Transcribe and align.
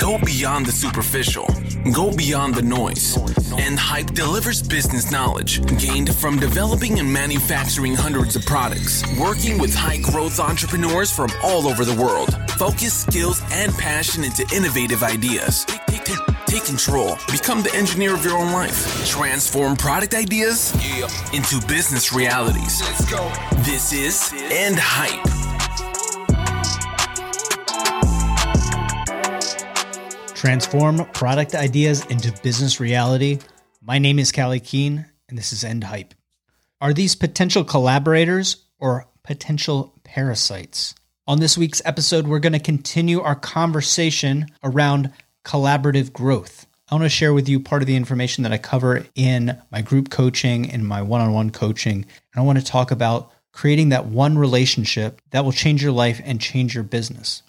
Go 0.00 0.18
beyond 0.18 0.66
the 0.66 0.72
superficial. 0.72 1.46
Go 1.92 2.14
beyond 2.14 2.54
the 2.54 2.62
noise. 2.62 3.16
End 3.58 3.78
Hype 3.78 4.12
delivers 4.12 4.62
business 4.62 5.10
knowledge 5.10 5.64
gained 5.78 6.14
from 6.14 6.38
developing 6.38 6.98
and 6.98 7.10
manufacturing 7.10 7.94
hundreds 7.94 8.36
of 8.36 8.44
products, 8.44 9.02
working 9.18 9.58
with 9.58 9.74
high 9.74 9.98
growth 9.98 10.38
entrepreneurs 10.38 11.10
from 11.10 11.30
all 11.42 11.66
over 11.66 11.84
the 11.84 11.94
world. 11.94 12.36
Focus 12.52 12.92
skills 13.02 13.40
and 13.52 13.72
passion 13.74 14.24
into 14.24 14.46
innovative 14.54 15.02
ideas. 15.02 15.64
Take, 16.46 16.64
control. 16.64 17.18
Become 17.30 17.62
the 17.62 17.74
engineer 17.74 18.14
of 18.14 18.24
your 18.24 18.38
own 18.38 18.50
life. 18.50 19.06
Transform 19.06 19.76
product 19.76 20.14
ideas 20.14 20.72
into 21.34 21.64
business 21.66 22.12
realities. 22.12 22.80
This 23.64 23.92
is 23.92 24.32
End 24.50 24.76
Hype. 24.78 25.45
Transform 30.36 31.02
product 31.14 31.54
ideas 31.54 32.04
into 32.04 32.30
business 32.42 32.78
reality. 32.78 33.38
My 33.80 33.98
name 33.98 34.18
is 34.18 34.32
Callie 34.32 34.60
Keen, 34.60 35.06
and 35.30 35.38
this 35.38 35.50
is 35.50 35.64
End 35.64 35.82
Hype. 35.82 36.12
Are 36.78 36.92
these 36.92 37.14
potential 37.14 37.64
collaborators 37.64 38.66
or 38.78 39.06
potential 39.22 39.98
parasites? 40.04 40.94
On 41.26 41.40
this 41.40 41.56
week's 41.56 41.80
episode, 41.86 42.26
we're 42.26 42.38
going 42.38 42.52
to 42.52 42.58
continue 42.58 43.22
our 43.22 43.34
conversation 43.34 44.44
around 44.62 45.10
collaborative 45.42 46.12
growth. 46.12 46.66
I 46.90 46.96
want 46.96 47.06
to 47.06 47.08
share 47.08 47.32
with 47.32 47.48
you 47.48 47.58
part 47.58 47.80
of 47.80 47.86
the 47.86 47.96
information 47.96 48.42
that 48.42 48.52
I 48.52 48.58
cover 48.58 49.06
in 49.14 49.58
my 49.72 49.80
group 49.80 50.10
coaching 50.10 50.70
and 50.70 50.86
my 50.86 51.00
one 51.00 51.22
on 51.22 51.32
one 51.32 51.48
coaching. 51.48 52.04
And 52.04 52.04
I 52.36 52.42
want 52.42 52.58
to 52.58 52.64
talk 52.64 52.90
about 52.90 53.32
creating 53.54 53.88
that 53.88 54.04
one 54.04 54.36
relationship 54.36 55.22
that 55.30 55.46
will 55.46 55.52
change 55.52 55.82
your 55.82 55.92
life 55.92 56.20
and 56.22 56.42
change 56.42 56.74
your 56.74 56.84
business. 56.84 57.42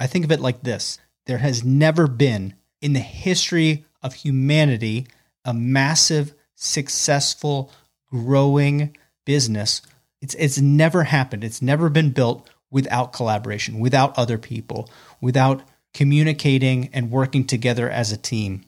I 0.00 0.08
think 0.08 0.24
of 0.24 0.32
it 0.32 0.40
like 0.40 0.62
this 0.62 0.98
there 1.26 1.38
has 1.38 1.64
never 1.64 2.06
been 2.06 2.54
in 2.80 2.92
the 2.92 3.00
history 3.00 3.84
of 4.02 4.14
humanity 4.14 5.06
a 5.44 5.54
massive, 5.54 6.34
successful, 6.54 7.72
growing 8.10 8.96
business. 9.24 9.82
It's, 10.20 10.34
it's 10.34 10.58
never 10.58 11.04
happened. 11.04 11.44
It's 11.44 11.62
never 11.62 11.88
been 11.88 12.10
built 12.10 12.48
without 12.70 13.12
collaboration, 13.12 13.80
without 13.80 14.16
other 14.18 14.38
people, 14.38 14.88
without 15.20 15.62
communicating 15.94 16.88
and 16.92 17.10
working 17.10 17.44
together 17.44 17.88
as 17.90 18.12
a 18.12 18.16
team. 18.16 18.64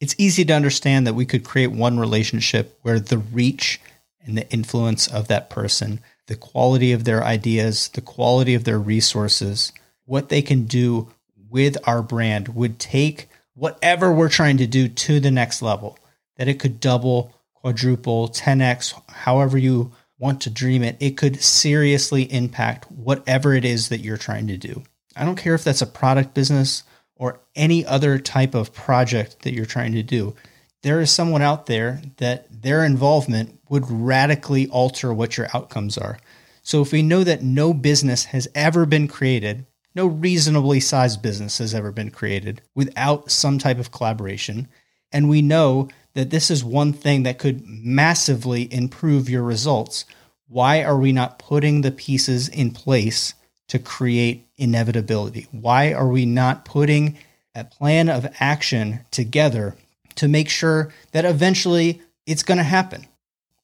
It's 0.00 0.14
easy 0.18 0.44
to 0.44 0.52
understand 0.52 1.06
that 1.06 1.14
we 1.14 1.26
could 1.26 1.44
create 1.44 1.68
one 1.68 1.98
relationship 1.98 2.78
where 2.82 3.00
the 3.00 3.18
reach 3.18 3.80
and 4.24 4.36
the 4.36 4.48
influence 4.50 5.06
of 5.06 5.28
that 5.28 5.50
person, 5.50 6.00
the 6.26 6.36
quality 6.36 6.92
of 6.92 7.04
their 7.04 7.24
ideas, 7.24 7.88
the 7.88 8.00
quality 8.00 8.54
of 8.54 8.64
their 8.64 8.78
resources, 8.78 9.72
what 10.04 10.28
they 10.28 10.42
can 10.42 10.64
do 10.64 11.08
with 11.52 11.76
our 11.86 12.02
brand 12.02 12.48
would 12.48 12.78
take 12.78 13.28
whatever 13.54 14.10
we're 14.10 14.28
trying 14.28 14.56
to 14.56 14.66
do 14.66 14.88
to 14.88 15.20
the 15.20 15.30
next 15.30 15.62
level, 15.62 15.98
that 16.36 16.48
it 16.48 16.58
could 16.58 16.80
double, 16.80 17.32
quadruple, 17.54 18.28
10x, 18.28 19.00
however 19.08 19.58
you 19.58 19.92
want 20.18 20.40
to 20.40 20.50
dream 20.50 20.82
it. 20.82 20.96
It 20.98 21.16
could 21.16 21.42
seriously 21.42 22.22
impact 22.32 22.90
whatever 22.90 23.54
it 23.54 23.64
is 23.64 23.90
that 23.90 24.00
you're 24.00 24.16
trying 24.16 24.46
to 24.48 24.56
do. 24.56 24.82
I 25.14 25.24
don't 25.24 25.36
care 25.36 25.54
if 25.54 25.62
that's 25.62 25.82
a 25.82 25.86
product 25.86 26.32
business 26.32 26.84
or 27.16 27.40
any 27.54 27.84
other 27.84 28.18
type 28.18 28.54
of 28.54 28.72
project 28.72 29.42
that 29.42 29.52
you're 29.52 29.66
trying 29.66 29.92
to 29.92 30.02
do. 30.02 30.34
There 30.82 31.00
is 31.00 31.10
someone 31.10 31.42
out 31.42 31.66
there 31.66 32.00
that 32.16 32.46
their 32.62 32.84
involvement 32.84 33.60
would 33.68 33.88
radically 33.88 34.68
alter 34.68 35.12
what 35.12 35.36
your 35.36 35.48
outcomes 35.54 35.98
are. 35.98 36.18
So 36.62 36.80
if 36.80 36.92
we 36.92 37.02
know 37.02 37.24
that 37.24 37.42
no 37.42 37.74
business 37.74 38.26
has 38.26 38.48
ever 38.54 38.86
been 38.86 39.06
created 39.06 39.66
no 39.94 40.06
reasonably 40.06 40.80
sized 40.80 41.22
business 41.22 41.58
has 41.58 41.74
ever 41.74 41.92
been 41.92 42.10
created 42.10 42.62
without 42.74 43.30
some 43.30 43.58
type 43.58 43.78
of 43.78 43.92
collaboration. 43.92 44.68
And 45.12 45.28
we 45.28 45.42
know 45.42 45.88
that 46.14 46.30
this 46.30 46.50
is 46.50 46.64
one 46.64 46.92
thing 46.92 47.22
that 47.22 47.38
could 47.38 47.66
massively 47.66 48.72
improve 48.72 49.28
your 49.28 49.42
results. 49.42 50.04
Why 50.48 50.82
are 50.82 50.98
we 50.98 51.12
not 51.12 51.38
putting 51.38 51.80
the 51.80 51.90
pieces 51.90 52.48
in 52.48 52.70
place 52.70 53.34
to 53.68 53.78
create 53.78 54.46
inevitability? 54.56 55.46
Why 55.50 55.92
are 55.92 56.08
we 56.08 56.26
not 56.26 56.64
putting 56.64 57.18
a 57.54 57.64
plan 57.64 58.08
of 58.08 58.26
action 58.40 59.00
together 59.10 59.76
to 60.16 60.28
make 60.28 60.48
sure 60.48 60.92
that 61.12 61.24
eventually 61.24 62.02
it's 62.26 62.42
going 62.42 62.58
to 62.58 62.64
happen? 62.64 63.06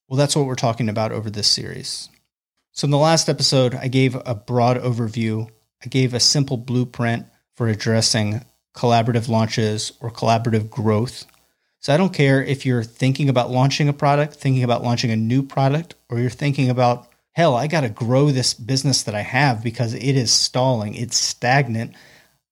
Well, 0.08 0.16
that's 0.16 0.34
what 0.34 0.46
we're 0.46 0.54
talking 0.54 0.88
about 0.88 1.12
over 1.12 1.28
this 1.28 1.48
series. 1.48 2.08
So, 2.72 2.86
in 2.86 2.90
the 2.90 2.96
last 2.96 3.28
episode, 3.28 3.74
I 3.74 3.88
gave 3.88 4.14
a 4.14 4.34
broad 4.34 4.78
overview 4.78 5.50
I 5.84 5.88
gave 5.88 6.14
a 6.14 6.20
simple 6.20 6.56
blueprint 6.56 7.26
for 7.54 7.68
addressing 7.68 8.44
collaborative 8.74 9.28
launches 9.28 9.92
or 10.00 10.10
collaborative 10.10 10.70
growth. 10.70 11.24
So 11.80 11.94
I 11.94 11.96
don't 11.96 12.12
care 12.12 12.42
if 12.42 12.66
you're 12.66 12.82
thinking 12.82 13.28
about 13.28 13.50
launching 13.50 13.88
a 13.88 13.92
product, 13.92 14.34
thinking 14.34 14.64
about 14.64 14.82
launching 14.82 15.10
a 15.10 15.16
new 15.16 15.42
product, 15.42 15.94
or 16.08 16.18
you're 16.18 16.30
thinking 16.30 16.70
about, 16.70 17.08
hell, 17.32 17.54
I 17.54 17.68
got 17.68 17.82
to 17.82 17.88
grow 17.88 18.30
this 18.30 18.54
business 18.54 19.04
that 19.04 19.14
I 19.14 19.20
have 19.20 19.62
because 19.62 19.94
it 19.94 20.16
is 20.16 20.32
stalling, 20.32 20.94
it's 20.94 21.16
stagnant. 21.16 21.94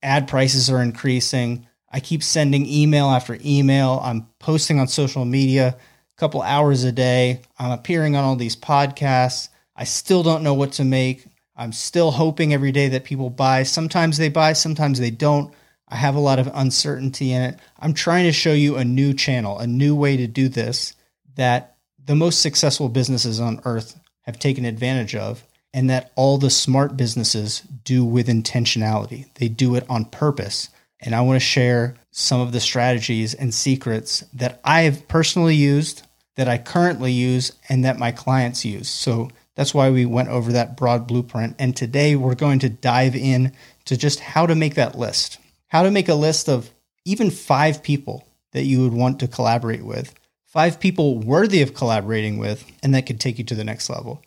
Ad 0.02 0.28
prices 0.28 0.70
are 0.70 0.82
increasing. 0.82 1.66
I 1.90 1.98
keep 2.00 2.22
sending 2.22 2.66
email 2.66 3.06
after 3.06 3.38
email. 3.44 4.00
I'm 4.02 4.28
posting 4.38 4.78
on 4.78 4.86
social 4.86 5.24
media 5.24 5.76
a 5.76 6.20
couple 6.20 6.42
hours 6.42 6.84
a 6.84 6.92
day. 6.92 7.42
I'm 7.58 7.72
appearing 7.72 8.14
on 8.14 8.22
all 8.22 8.36
these 8.36 8.56
podcasts. 8.56 9.48
I 9.74 9.84
still 9.84 10.22
don't 10.22 10.42
know 10.42 10.54
what 10.54 10.72
to 10.72 10.84
make. 10.84 11.26
I'm 11.56 11.72
still 11.72 12.10
hoping 12.10 12.52
every 12.52 12.72
day 12.72 12.88
that 12.88 13.04
people 13.04 13.30
buy. 13.30 13.62
Sometimes 13.62 14.18
they 14.18 14.28
buy, 14.28 14.52
sometimes 14.52 14.98
they 15.00 15.10
don't. 15.10 15.52
I 15.88 15.96
have 15.96 16.16
a 16.16 16.20
lot 16.20 16.38
of 16.38 16.50
uncertainty 16.52 17.32
in 17.32 17.42
it. 17.42 17.58
I'm 17.78 17.94
trying 17.94 18.24
to 18.24 18.32
show 18.32 18.52
you 18.52 18.76
a 18.76 18.84
new 18.84 19.14
channel, 19.14 19.58
a 19.58 19.66
new 19.66 19.94
way 19.94 20.16
to 20.16 20.26
do 20.26 20.48
this 20.48 20.94
that 21.36 21.76
the 22.04 22.16
most 22.16 22.40
successful 22.40 22.88
businesses 22.88 23.40
on 23.40 23.60
earth 23.64 23.98
have 24.22 24.38
taken 24.38 24.64
advantage 24.64 25.14
of, 25.14 25.44
and 25.72 25.90
that 25.90 26.10
all 26.16 26.38
the 26.38 26.50
smart 26.50 26.96
businesses 26.96 27.60
do 27.84 28.04
with 28.04 28.28
intentionality. 28.28 29.32
They 29.34 29.48
do 29.48 29.74
it 29.76 29.84
on 29.88 30.06
purpose. 30.06 30.70
And 31.00 31.14
I 31.14 31.20
want 31.20 31.36
to 31.36 31.46
share 31.46 31.96
some 32.10 32.40
of 32.40 32.52
the 32.52 32.60
strategies 32.60 33.34
and 33.34 33.52
secrets 33.52 34.24
that 34.32 34.60
I 34.64 34.82
have 34.82 35.06
personally 35.06 35.54
used, 35.54 36.02
that 36.36 36.48
I 36.48 36.58
currently 36.58 37.12
use, 37.12 37.52
and 37.68 37.84
that 37.84 37.98
my 37.98 38.10
clients 38.10 38.64
use. 38.64 38.88
So 38.88 39.30
that's 39.56 39.74
why 39.74 39.90
we 39.90 40.06
went 40.06 40.28
over 40.28 40.52
that 40.52 40.76
broad 40.76 41.08
blueprint. 41.08 41.56
And 41.58 41.74
today 41.74 42.14
we're 42.14 42.34
going 42.34 42.60
to 42.60 42.68
dive 42.68 43.16
in 43.16 43.52
to 43.86 43.96
just 43.96 44.20
how 44.20 44.46
to 44.46 44.54
make 44.54 44.74
that 44.74 44.96
list, 44.96 45.38
how 45.68 45.82
to 45.82 45.90
make 45.90 46.08
a 46.08 46.14
list 46.14 46.48
of 46.48 46.70
even 47.04 47.30
five 47.30 47.82
people 47.82 48.28
that 48.52 48.64
you 48.64 48.82
would 48.82 48.92
want 48.92 49.18
to 49.20 49.28
collaborate 49.28 49.84
with, 49.84 50.14
five 50.44 50.78
people 50.78 51.18
worthy 51.18 51.62
of 51.62 51.74
collaborating 51.74 52.38
with, 52.38 52.64
and 52.82 52.94
that 52.94 53.06
could 53.06 53.18
take 53.18 53.38
you 53.38 53.44
to 53.44 53.54
the 53.54 53.64
next 53.64 53.88
level. 53.88 54.22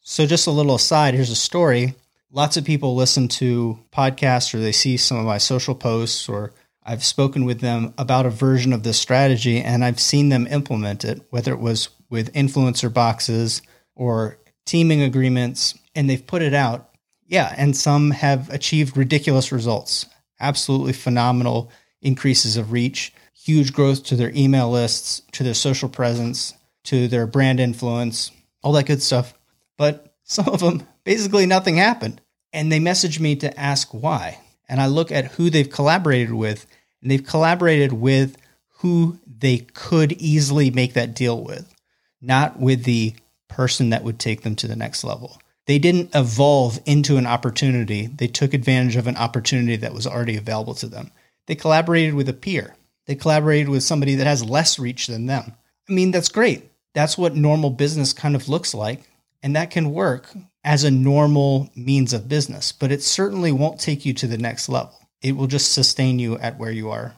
So, 0.00 0.26
just 0.26 0.46
a 0.46 0.50
little 0.50 0.74
aside 0.74 1.14
here's 1.14 1.30
a 1.30 1.36
story. 1.36 1.94
Lots 2.30 2.56
of 2.56 2.64
people 2.64 2.96
listen 2.96 3.28
to 3.28 3.78
podcasts 3.92 4.52
or 4.54 4.58
they 4.58 4.72
see 4.72 4.96
some 4.96 5.18
of 5.18 5.24
my 5.24 5.38
social 5.38 5.74
posts, 5.74 6.28
or 6.28 6.52
I've 6.82 7.04
spoken 7.04 7.44
with 7.44 7.60
them 7.60 7.94
about 7.96 8.26
a 8.26 8.30
version 8.30 8.72
of 8.72 8.82
this 8.82 8.98
strategy 8.98 9.60
and 9.60 9.84
I've 9.84 10.00
seen 10.00 10.30
them 10.30 10.48
implement 10.48 11.04
it, 11.04 11.22
whether 11.30 11.52
it 11.52 11.60
was 11.60 11.90
with 12.10 12.32
influencer 12.32 12.92
boxes 12.92 13.62
or 13.94 14.38
teaming 14.64 15.02
agreements, 15.02 15.78
and 15.94 16.08
they've 16.08 16.26
put 16.26 16.42
it 16.42 16.54
out. 16.54 16.90
Yeah, 17.26 17.54
and 17.56 17.76
some 17.76 18.10
have 18.10 18.50
achieved 18.50 18.96
ridiculous 18.96 19.52
results, 19.52 20.06
absolutely 20.40 20.92
phenomenal 20.92 21.70
increases 22.02 22.56
of 22.56 22.72
reach, 22.72 23.12
huge 23.32 23.72
growth 23.72 24.04
to 24.04 24.16
their 24.16 24.32
email 24.34 24.70
lists, 24.70 25.22
to 25.32 25.42
their 25.42 25.54
social 25.54 25.88
presence, 25.88 26.54
to 26.84 27.08
their 27.08 27.26
brand 27.26 27.60
influence, 27.60 28.30
all 28.62 28.72
that 28.72 28.86
good 28.86 29.02
stuff. 29.02 29.34
But 29.76 30.14
some 30.22 30.48
of 30.48 30.60
them, 30.60 30.86
basically 31.04 31.46
nothing 31.46 31.76
happened. 31.76 32.20
And 32.52 32.70
they 32.70 32.78
message 32.78 33.18
me 33.18 33.36
to 33.36 33.58
ask 33.58 33.88
why. 33.92 34.38
And 34.68 34.80
I 34.80 34.86
look 34.86 35.10
at 35.10 35.32
who 35.32 35.50
they've 35.50 35.68
collaborated 35.68 36.32
with, 36.32 36.66
and 37.02 37.10
they've 37.10 37.24
collaborated 37.24 37.92
with 37.92 38.36
who 38.78 39.18
they 39.26 39.58
could 39.58 40.12
easily 40.12 40.70
make 40.70 40.94
that 40.94 41.14
deal 41.14 41.42
with, 41.42 41.74
not 42.20 42.58
with 42.58 42.84
the 42.84 43.14
person 43.48 43.90
that 43.90 44.04
would 44.04 44.18
take 44.18 44.42
them 44.42 44.56
to 44.56 44.66
the 44.66 44.76
next 44.76 45.04
level. 45.04 45.40
They 45.66 45.78
didn't 45.78 46.14
evolve 46.14 46.78
into 46.84 47.16
an 47.16 47.26
opportunity, 47.26 48.06
they 48.06 48.26
took 48.26 48.52
advantage 48.52 48.96
of 48.96 49.06
an 49.06 49.16
opportunity 49.16 49.76
that 49.76 49.94
was 49.94 50.06
already 50.06 50.36
available 50.36 50.74
to 50.74 50.86
them. 50.86 51.10
They 51.46 51.54
collaborated 51.54 52.14
with 52.14 52.28
a 52.28 52.34
peer, 52.34 52.74
they 53.06 53.14
collaborated 53.14 53.68
with 53.68 53.82
somebody 53.82 54.14
that 54.16 54.26
has 54.26 54.44
less 54.44 54.78
reach 54.78 55.06
than 55.06 55.26
them. 55.26 55.54
I 55.88 55.92
mean, 55.92 56.10
that's 56.10 56.28
great. 56.28 56.70
That's 56.94 57.18
what 57.18 57.34
normal 57.34 57.70
business 57.70 58.12
kind 58.12 58.34
of 58.34 58.48
looks 58.48 58.74
like. 58.74 59.10
And 59.42 59.56
that 59.56 59.70
can 59.70 59.92
work 59.92 60.32
as 60.64 60.84
a 60.84 60.90
normal 60.90 61.70
means 61.76 62.14
of 62.14 62.28
business, 62.28 62.72
but 62.72 62.90
it 62.90 63.02
certainly 63.02 63.52
won't 63.52 63.78
take 63.78 64.06
you 64.06 64.14
to 64.14 64.26
the 64.26 64.38
next 64.38 64.70
level. 64.70 64.94
It 65.20 65.36
will 65.36 65.46
just 65.46 65.72
sustain 65.72 66.18
you 66.18 66.38
at 66.38 66.58
where 66.58 66.70
you 66.70 66.90
are. 66.90 67.14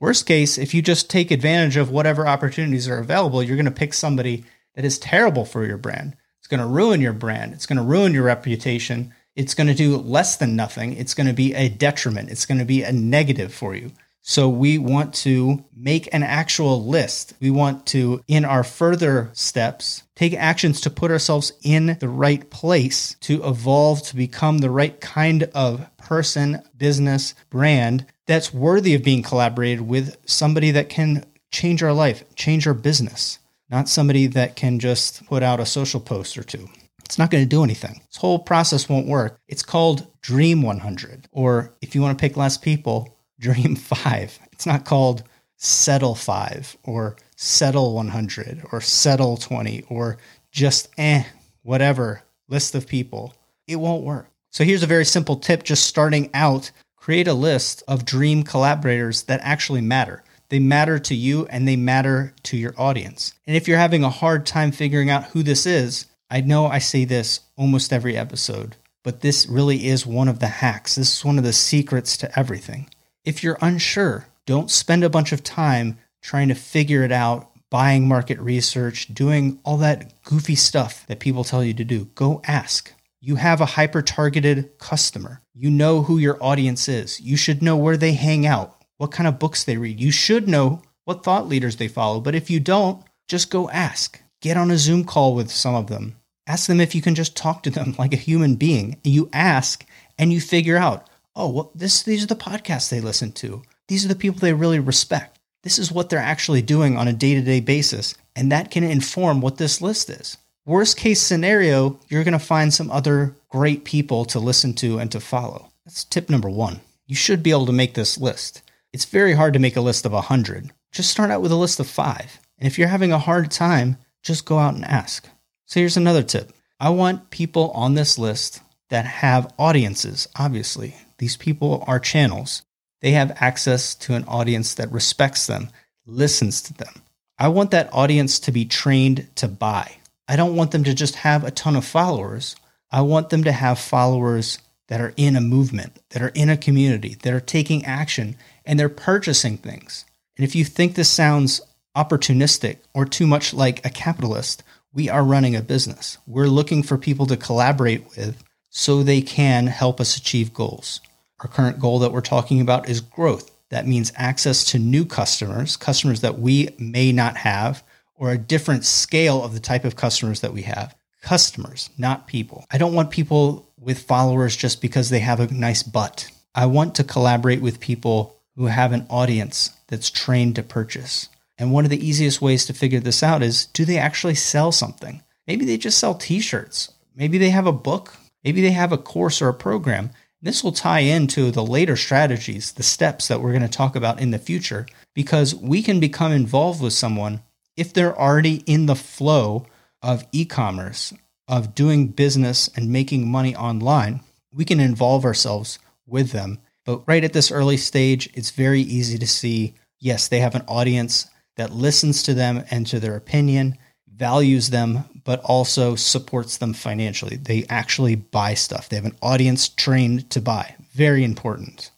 Worst 0.00 0.26
case, 0.26 0.58
if 0.58 0.74
you 0.74 0.82
just 0.82 1.08
take 1.08 1.30
advantage 1.30 1.76
of 1.76 1.90
whatever 1.90 2.26
opportunities 2.26 2.88
are 2.88 2.98
available, 2.98 3.40
you're 3.40 3.56
going 3.56 3.66
to 3.66 3.70
pick 3.70 3.94
somebody 3.94 4.44
that 4.74 4.84
is 4.84 4.98
terrible 4.98 5.44
for 5.44 5.64
your 5.64 5.78
brand. 5.78 6.16
It's 6.38 6.48
going 6.48 6.60
to 6.60 6.66
ruin 6.66 7.00
your 7.00 7.12
brand. 7.12 7.52
It's 7.52 7.66
going 7.66 7.76
to 7.76 7.82
ruin 7.82 8.12
your 8.14 8.24
reputation. 8.24 9.14
it's 9.34 9.54
going 9.54 9.66
to 9.66 9.74
do 9.74 9.96
less 9.96 10.36
than 10.36 10.56
nothing. 10.56 10.92
It's 10.94 11.14
going 11.14 11.26
to 11.26 11.32
be 11.32 11.54
a 11.54 11.68
detriment. 11.68 12.30
It's 12.30 12.44
going 12.44 12.58
to 12.58 12.66
be 12.66 12.82
a 12.82 12.92
negative 12.92 13.54
for 13.54 13.74
you. 13.74 13.92
So 14.20 14.48
we 14.48 14.78
want 14.78 15.14
to 15.14 15.64
make 15.74 16.08
an 16.14 16.22
actual 16.22 16.86
list. 16.86 17.34
We 17.40 17.50
want 17.50 17.86
to, 17.86 18.22
in 18.28 18.44
our 18.44 18.62
further 18.62 19.30
steps, 19.32 20.04
take 20.14 20.34
actions 20.34 20.80
to 20.82 20.90
put 20.90 21.10
ourselves 21.10 21.52
in 21.62 21.96
the 21.98 22.08
right 22.08 22.48
place 22.48 23.16
to 23.22 23.42
evolve 23.44 24.02
to 24.04 24.16
become 24.16 24.58
the 24.58 24.70
right 24.70 25.00
kind 25.00 25.44
of 25.54 25.88
person, 25.96 26.62
business, 26.76 27.34
brand 27.50 28.06
that's 28.26 28.54
worthy 28.54 28.94
of 28.94 29.02
being 29.02 29.22
collaborated 29.22 29.80
with 29.80 30.16
somebody 30.24 30.70
that 30.70 30.88
can 30.88 31.24
change 31.50 31.82
our 31.82 31.92
life, 31.92 32.22
change 32.36 32.66
our 32.66 32.74
business, 32.74 33.40
not 33.72 33.88
somebody 33.88 34.26
that 34.28 34.54
can 34.54 34.78
just 34.78 35.26
put 35.26 35.42
out 35.42 35.58
a 35.58 35.66
social 35.66 35.98
post 35.98 36.36
or 36.36 36.44
two. 36.44 36.68
It's 37.04 37.18
not 37.18 37.30
going 37.30 37.42
to 37.42 37.48
do 37.48 37.64
anything. 37.64 38.00
This 38.06 38.18
whole 38.18 38.38
process 38.38 38.88
won't 38.88 39.08
work. 39.08 39.38
It's 39.48 39.62
called 39.62 40.06
Dream 40.20 40.62
100, 40.62 41.26
or 41.32 41.74
if 41.80 41.94
you 41.94 42.02
want 42.02 42.16
to 42.16 42.22
pick 42.22 42.36
less 42.36 42.56
people, 42.56 43.18
Dream 43.40 43.74
5. 43.74 44.38
It's 44.52 44.66
not 44.66 44.84
called 44.84 45.24
Settle 45.56 46.14
5 46.14 46.76
or 46.84 47.16
Settle 47.34 47.94
100 47.94 48.62
or 48.70 48.80
Settle 48.80 49.36
20 49.36 49.82
or 49.88 50.18
just 50.52 50.88
eh, 50.98 51.24
whatever 51.62 52.22
list 52.48 52.74
of 52.74 52.86
people. 52.86 53.34
It 53.66 53.76
won't 53.76 54.04
work. 54.04 54.28
So 54.50 54.64
here's 54.64 54.82
a 54.82 54.86
very 54.86 55.04
simple 55.04 55.36
tip 55.36 55.64
just 55.64 55.86
starting 55.86 56.30
out 56.34 56.70
create 56.96 57.26
a 57.26 57.34
list 57.34 57.82
of 57.88 58.04
dream 58.04 58.44
collaborators 58.44 59.24
that 59.24 59.40
actually 59.42 59.80
matter. 59.80 60.22
They 60.52 60.58
matter 60.58 60.98
to 60.98 61.14
you 61.14 61.46
and 61.46 61.66
they 61.66 61.76
matter 61.76 62.34
to 62.42 62.58
your 62.58 62.74
audience. 62.76 63.32
And 63.46 63.56
if 63.56 63.66
you're 63.66 63.78
having 63.78 64.04
a 64.04 64.10
hard 64.10 64.44
time 64.44 64.70
figuring 64.70 65.08
out 65.08 65.24
who 65.28 65.42
this 65.42 65.64
is, 65.64 66.04
I 66.30 66.42
know 66.42 66.66
I 66.66 66.78
say 66.78 67.06
this 67.06 67.40
almost 67.56 67.90
every 67.90 68.18
episode, 68.18 68.76
but 69.02 69.22
this 69.22 69.46
really 69.46 69.86
is 69.86 70.04
one 70.04 70.28
of 70.28 70.40
the 70.40 70.48
hacks. 70.48 70.96
This 70.96 71.16
is 71.16 71.24
one 71.24 71.38
of 71.38 71.44
the 71.44 71.54
secrets 71.54 72.18
to 72.18 72.38
everything. 72.38 72.90
If 73.24 73.42
you're 73.42 73.56
unsure, 73.62 74.26
don't 74.44 74.70
spend 74.70 75.04
a 75.04 75.08
bunch 75.08 75.32
of 75.32 75.42
time 75.42 75.96
trying 76.20 76.48
to 76.48 76.54
figure 76.54 77.02
it 77.02 77.12
out, 77.12 77.50
buying 77.70 78.06
market 78.06 78.38
research, 78.38 79.06
doing 79.06 79.58
all 79.64 79.78
that 79.78 80.22
goofy 80.22 80.54
stuff 80.54 81.06
that 81.06 81.18
people 81.18 81.44
tell 81.44 81.64
you 81.64 81.72
to 81.72 81.84
do. 81.84 82.10
Go 82.14 82.42
ask. 82.46 82.92
You 83.22 83.36
have 83.36 83.62
a 83.62 83.66
hyper 83.66 84.02
targeted 84.02 84.76
customer. 84.76 85.40
You 85.54 85.70
know 85.70 86.02
who 86.02 86.18
your 86.18 86.36
audience 86.44 86.90
is. 86.90 87.22
You 87.22 87.38
should 87.38 87.62
know 87.62 87.78
where 87.78 87.96
they 87.96 88.12
hang 88.12 88.44
out, 88.44 88.81
what 89.02 89.10
kind 89.10 89.26
of 89.26 89.40
books 89.40 89.64
they 89.64 89.76
read. 89.76 89.98
You 89.98 90.12
should 90.12 90.46
know 90.46 90.80
what 91.06 91.24
thought 91.24 91.48
leaders 91.48 91.74
they 91.74 91.88
follow. 91.88 92.20
But 92.20 92.36
if 92.36 92.48
you 92.48 92.60
don't, 92.60 93.02
just 93.26 93.50
go 93.50 93.68
ask. 93.70 94.22
Get 94.40 94.56
on 94.56 94.70
a 94.70 94.78
Zoom 94.78 95.02
call 95.02 95.34
with 95.34 95.50
some 95.50 95.74
of 95.74 95.88
them. 95.88 96.14
Ask 96.46 96.68
them 96.68 96.80
if 96.80 96.94
you 96.94 97.02
can 97.02 97.16
just 97.16 97.36
talk 97.36 97.64
to 97.64 97.70
them 97.70 97.96
like 97.98 98.12
a 98.12 98.16
human 98.16 98.54
being. 98.54 99.00
You 99.02 99.28
ask 99.32 99.84
and 100.20 100.32
you 100.32 100.40
figure 100.40 100.76
out 100.76 101.08
oh, 101.34 101.48
well, 101.48 101.72
this 101.74 102.04
these 102.04 102.22
are 102.22 102.28
the 102.28 102.36
podcasts 102.36 102.90
they 102.90 103.00
listen 103.00 103.32
to. 103.32 103.62
These 103.88 104.04
are 104.04 104.08
the 104.08 104.14
people 104.14 104.38
they 104.38 104.52
really 104.52 104.78
respect. 104.78 105.40
This 105.64 105.80
is 105.80 105.90
what 105.90 106.08
they're 106.08 106.20
actually 106.20 106.62
doing 106.62 106.96
on 106.96 107.08
a 107.08 107.12
day-to-day 107.12 107.60
basis, 107.60 108.14
and 108.36 108.52
that 108.52 108.70
can 108.70 108.84
inform 108.84 109.40
what 109.40 109.56
this 109.56 109.80
list 109.80 110.10
is. 110.10 110.36
Worst 110.64 110.96
case 110.96 111.20
scenario, 111.20 111.98
you're 112.08 112.24
going 112.24 112.32
to 112.32 112.38
find 112.38 112.72
some 112.72 112.90
other 112.90 113.34
great 113.48 113.84
people 113.84 114.24
to 114.26 114.38
listen 114.38 114.74
to 114.74 114.98
and 114.98 115.10
to 115.10 115.20
follow. 115.20 115.70
That's 115.84 116.04
tip 116.04 116.28
number 116.30 116.50
1. 116.50 116.80
You 117.06 117.16
should 117.16 117.42
be 117.42 117.50
able 117.50 117.66
to 117.66 117.72
make 117.72 117.94
this 117.94 118.18
list. 118.18 118.61
It's 118.92 119.06
very 119.06 119.34
hard 119.34 119.54
to 119.54 119.58
make 119.58 119.76
a 119.76 119.80
list 119.80 120.04
of 120.04 120.12
100. 120.12 120.70
Just 120.90 121.10
start 121.10 121.30
out 121.30 121.40
with 121.40 121.52
a 121.52 121.56
list 121.56 121.80
of 121.80 121.86
5. 121.86 122.40
And 122.58 122.66
if 122.66 122.78
you're 122.78 122.88
having 122.88 123.12
a 123.12 123.18
hard 123.18 123.50
time, 123.50 123.96
just 124.22 124.44
go 124.44 124.58
out 124.58 124.74
and 124.74 124.84
ask. 124.84 125.26
So 125.66 125.80
here's 125.80 125.96
another 125.96 126.22
tip. 126.22 126.52
I 126.78 126.90
want 126.90 127.30
people 127.30 127.70
on 127.70 127.94
this 127.94 128.18
list 128.18 128.60
that 128.90 129.06
have 129.06 129.54
audiences, 129.58 130.28
obviously. 130.36 130.94
These 131.18 131.38
people 131.38 131.84
are 131.86 131.98
channels. 131.98 132.62
They 133.00 133.12
have 133.12 133.36
access 133.40 133.94
to 133.96 134.14
an 134.14 134.24
audience 134.24 134.74
that 134.74 134.92
respects 134.92 135.46
them, 135.46 135.70
listens 136.04 136.60
to 136.62 136.74
them. 136.74 137.02
I 137.38 137.48
want 137.48 137.70
that 137.70 137.92
audience 137.92 138.38
to 138.40 138.52
be 138.52 138.64
trained 138.66 139.28
to 139.36 139.48
buy. 139.48 139.96
I 140.28 140.36
don't 140.36 140.54
want 140.54 140.70
them 140.70 140.84
to 140.84 140.94
just 140.94 141.16
have 141.16 141.44
a 141.44 141.50
ton 141.50 141.76
of 141.76 141.84
followers. 141.84 142.54
I 142.90 143.00
want 143.00 143.30
them 143.30 143.44
to 143.44 143.52
have 143.52 143.78
followers 143.78 144.58
that 144.88 145.00
are 145.00 145.14
in 145.16 145.36
a 145.36 145.40
movement, 145.40 145.98
that 146.10 146.22
are 146.22 146.28
in 146.28 146.50
a 146.50 146.56
community, 146.56 147.16
that 147.22 147.32
are 147.32 147.40
taking 147.40 147.84
action, 147.84 148.36
and 148.64 148.78
they're 148.78 148.88
purchasing 148.88 149.56
things. 149.56 150.04
And 150.36 150.44
if 150.44 150.54
you 150.54 150.64
think 150.64 150.94
this 150.94 151.10
sounds 151.10 151.60
opportunistic 151.96 152.78
or 152.94 153.04
too 153.04 153.26
much 153.26 153.52
like 153.52 153.84
a 153.84 153.90
capitalist, 153.90 154.62
we 154.92 155.08
are 155.08 155.24
running 155.24 155.56
a 155.56 155.62
business. 155.62 156.18
We're 156.26 156.46
looking 156.46 156.82
for 156.82 156.98
people 156.98 157.26
to 157.26 157.36
collaborate 157.36 158.16
with 158.16 158.42
so 158.70 159.02
they 159.02 159.20
can 159.20 159.66
help 159.66 160.00
us 160.00 160.16
achieve 160.16 160.54
goals. 160.54 161.00
Our 161.40 161.48
current 161.48 161.78
goal 161.78 161.98
that 162.00 162.12
we're 162.12 162.20
talking 162.20 162.60
about 162.60 162.88
is 162.88 163.00
growth. 163.00 163.50
That 163.70 163.86
means 163.86 164.12
access 164.16 164.64
to 164.66 164.78
new 164.78 165.04
customers, 165.04 165.76
customers 165.76 166.20
that 166.20 166.38
we 166.38 166.68
may 166.78 167.10
not 167.10 167.36
have, 167.38 167.82
or 168.14 168.30
a 168.30 168.38
different 168.38 168.84
scale 168.84 169.42
of 169.42 169.54
the 169.54 169.60
type 169.60 169.84
of 169.84 169.96
customers 169.96 170.40
that 170.42 170.52
we 170.52 170.62
have. 170.62 170.94
Customers, 171.22 171.90
not 171.98 172.26
people. 172.26 172.64
I 172.70 172.78
don't 172.78 172.94
want 172.94 173.10
people 173.10 173.68
with 173.78 174.02
followers 174.02 174.56
just 174.56 174.80
because 174.80 175.08
they 175.10 175.20
have 175.20 175.40
a 175.40 175.52
nice 175.52 175.82
butt. 175.82 176.30
I 176.54 176.66
want 176.66 176.94
to 176.96 177.04
collaborate 177.04 177.62
with 177.62 177.80
people 177.80 178.36
who 178.56 178.66
have 178.66 178.92
an 178.92 179.06
audience 179.08 179.70
that's 179.88 180.10
trained 180.10 180.56
to 180.56 180.62
purchase. 180.62 181.28
And 181.58 181.72
one 181.72 181.84
of 181.84 181.90
the 181.90 182.06
easiest 182.06 182.42
ways 182.42 182.66
to 182.66 182.72
figure 182.72 183.00
this 183.00 183.22
out 183.22 183.42
is 183.42 183.66
do 183.66 183.84
they 183.84 183.98
actually 183.98 184.34
sell 184.34 184.72
something? 184.72 185.22
Maybe 185.46 185.64
they 185.64 185.76
just 185.76 185.98
sell 185.98 186.14
t 186.14 186.40
shirts. 186.40 186.92
Maybe 187.14 187.38
they 187.38 187.50
have 187.50 187.66
a 187.66 187.72
book. 187.72 188.16
Maybe 188.44 188.62
they 188.62 188.70
have 188.72 188.92
a 188.92 188.98
course 188.98 189.40
or 189.40 189.48
a 189.48 189.54
program. 189.54 190.10
This 190.40 190.64
will 190.64 190.72
tie 190.72 191.00
into 191.00 191.52
the 191.52 191.64
later 191.64 191.96
strategies, 191.96 192.72
the 192.72 192.82
steps 192.82 193.28
that 193.28 193.40
we're 193.40 193.52
going 193.52 193.62
to 193.62 193.68
talk 193.68 193.94
about 193.94 194.20
in 194.20 194.32
the 194.32 194.38
future, 194.38 194.86
because 195.14 195.54
we 195.54 195.82
can 195.82 196.00
become 196.00 196.32
involved 196.32 196.82
with 196.82 196.92
someone 196.92 197.42
if 197.76 197.92
they're 197.92 198.18
already 198.18 198.56
in 198.66 198.86
the 198.86 198.96
flow 198.96 199.66
of 200.02 200.24
e 200.32 200.44
commerce, 200.44 201.14
of 201.46 201.74
doing 201.74 202.08
business 202.08 202.68
and 202.74 202.90
making 202.90 203.30
money 203.30 203.54
online. 203.54 204.20
We 204.52 204.64
can 204.64 204.80
involve 204.80 205.24
ourselves 205.24 205.78
with 206.06 206.32
them. 206.32 206.58
But 206.84 207.06
right 207.06 207.24
at 207.24 207.32
this 207.32 207.50
early 207.50 207.76
stage, 207.76 208.28
it's 208.34 208.50
very 208.50 208.80
easy 208.80 209.18
to 209.18 209.26
see 209.26 209.74
yes, 210.00 210.28
they 210.28 210.40
have 210.40 210.54
an 210.54 210.64
audience 210.66 211.30
that 211.56 211.72
listens 211.72 212.22
to 212.24 212.34
them 212.34 212.64
and 212.70 212.86
to 212.88 212.98
their 212.98 213.14
opinion, 213.14 213.78
values 214.12 214.70
them, 214.70 215.04
but 215.24 215.40
also 215.40 215.94
supports 215.94 216.56
them 216.56 216.72
financially. 216.72 217.36
They 217.36 217.64
actually 217.68 218.16
buy 218.16 218.54
stuff. 218.54 218.88
They 218.88 218.96
have 218.96 219.04
an 219.04 219.16
audience 219.22 219.68
trained 219.68 220.28
to 220.30 220.40
buy. 220.40 220.74
Very 220.92 221.22
important. 221.24 221.90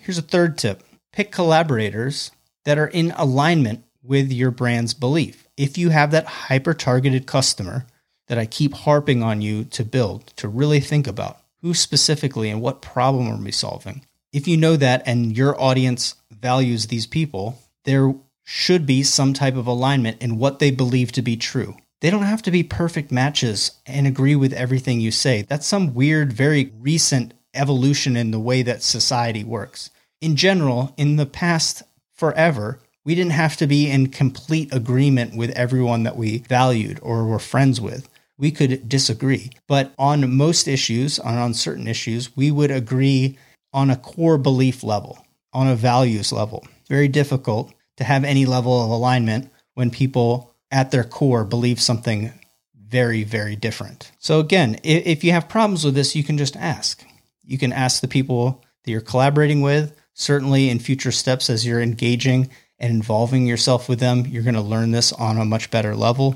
Here's 0.00 0.18
a 0.18 0.22
third 0.22 0.58
tip 0.58 0.82
pick 1.12 1.32
collaborators 1.32 2.30
that 2.64 2.78
are 2.78 2.88
in 2.88 3.12
alignment 3.16 3.84
with 4.02 4.30
your 4.30 4.50
brand's 4.50 4.92
belief. 4.92 5.46
If 5.56 5.78
you 5.78 5.90
have 5.90 6.10
that 6.10 6.26
hyper 6.26 6.74
targeted 6.74 7.26
customer 7.26 7.86
that 8.28 8.38
I 8.38 8.46
keep 8.46 8.74
harping 8.74 9.22
on 9.22 9.40
you 9.40 9.64
to 9.64 9.84
build, 9.84 10.26
to 10.36 10.48
really 10.48 10.80
think 10.80 11.06
about 11.06 11.38
who 11.62 11.74
specifically 11.74 12.50
and 12.50 12.60
what 12.60 12.82
problem 12.82 13.28
are 13.28 13.42
we 13.42 13.52
solving. 13.52 14.04
If 14.36 14.46
you 14.46 14.58
know 14.58 14.76
that 14.76 15.02
and 15.06 15.34
your 15.34 15.58
audience 15.58 16.14
values 16.30 16.88
these 16.88 17.06
people, 17.06 17.58
there 17.84 18.14
should 18.44 18.84
be 18.84 19.02
some 19.02 19.32
type 19.32 19.56
of 19.56 19.66
alignment 19.66 20.20
in 20.20 20.36
what 20.36 20.58
they 20.58 20.70
believe 20.70 21.10
to 21.12 21.22
be 21.22 21.38
true. 21.38 21.74
They 22.02 22.10
don't 22.10 22.24
have 22.24 22.42
to 22.42 22.50
be 22.50 22.62
perfect 22.62 23.10
matches 23.10 23.70
and 23.86 24.06
agree 24.06 24.36
with 24.36 24.52
everything 24.52 25.00
you 25.00 25.10
say. 25.10 25.40
That's 25.48 25.66
some 25.66 25.94
weird, 25.94 26.34
very 26.34 26.70
recent 26.78 27.32
evolution 27.54 28.14
in 28.14 28.30
the 28.30 28.38
way 28.38 28.60
that 28.60 28.82
society 28.82 29.42
works. 29.42 29.88
In 30.20 30.36
general, 30.36 30.92
in 30.98 31.16
the 31.16 31.24
past 31.24 31.82
forever, 32.12 32.78
we 33.06 33.14
didn't 33.14 33.32
have 33.32 33.56
to 33.56 33.66
be 33.66 33.90
in 33.90 34.08
complete 34.08 34.70
agreement 34.70 35.34
with 35.34 35.48
everyone 35.52 36.02
that 36.02 36.18
we 36.18 36.40
valued 36.40 37.00
or 37.00 37.24
were 37.24 37.38
friends 37.38 37.80
with. 37.80 38.06
We 38.36 38.50
could 38.50 38.86
disagree. 38.86 39.48
But 39.66 39.94
on 39.98 40.36
most 40.36 40.68
issues, 40.68 41.18
on, 41.18 41.38
on 41.38 41.54
certain 41.54 41.88
issues, 41.88 42.36
we 42.36 42.50
would 42.50 42.70
agree 42.70 43.38
on 43.76 43.90
a 43.90 43.96
core 43.96 44.38
belief 44.38 44.82
level, 44.82 45.24
on 45.52 45.68
a 45.68 45.76
values 45.76 46.32
level. 46.32 46.66
Very 46.88 47.08
difficult 47.08 47.72
to 47.98 48.04
have 48.04 48.24
any 48.24 48.46
level 48.46 48.82
of 48.82 48.90
alignment 48.90 49.52
when 49.74 49.90
people 49.90 50.54
at 50.70 50.90
their 50.90 51.04
core 51.04 51.44
believe 51.44 51.78
something 51.78 52.32
very, 52.74 53.22
very 53.22 53.54
different. 53.54 54.10
So, 54.18 54.40
again, 54.40 54.80
if 54.82 55.22
you 55.22 55.32
have 55.32 55.50
problems 55.50 55.84
with 55.84 55.94
this, 55.94 56.16
you 56.16 56.24
can 56.24 56.38
just 56.38 56.56
ask. 56.56 57.04
You 57.44 57.58
can 57.58 57.72
ask 57.72 58.00
the 58.00 58.08
people 58.08 58.64
that 58.84 58.90
you're 58.90 59.02
collaborating 59.02 59.60
with. 59.60 59.94
Certainly, 60.14 60.70
in 60.70 60.78
future 60.78 61.12
steps, 61.12 61.50
as 61.50 61.66
you're 61.66 61.82
engaging 61.82 62.48
and 62.78 62.90
involving 62.90 63.46
yourself 63.46 63.90
with 63.90 64.00
them, 64.00 64.24
you're 64.26 64.42
going 64.42 64.54
to 64.54 64.62
learn 64.62 64.92
this 64.92 65.12
on 65.12 65.36
a 65.36 65.44
much 65.44 65.70
better 65.70 65.94
level. 65.94 66.34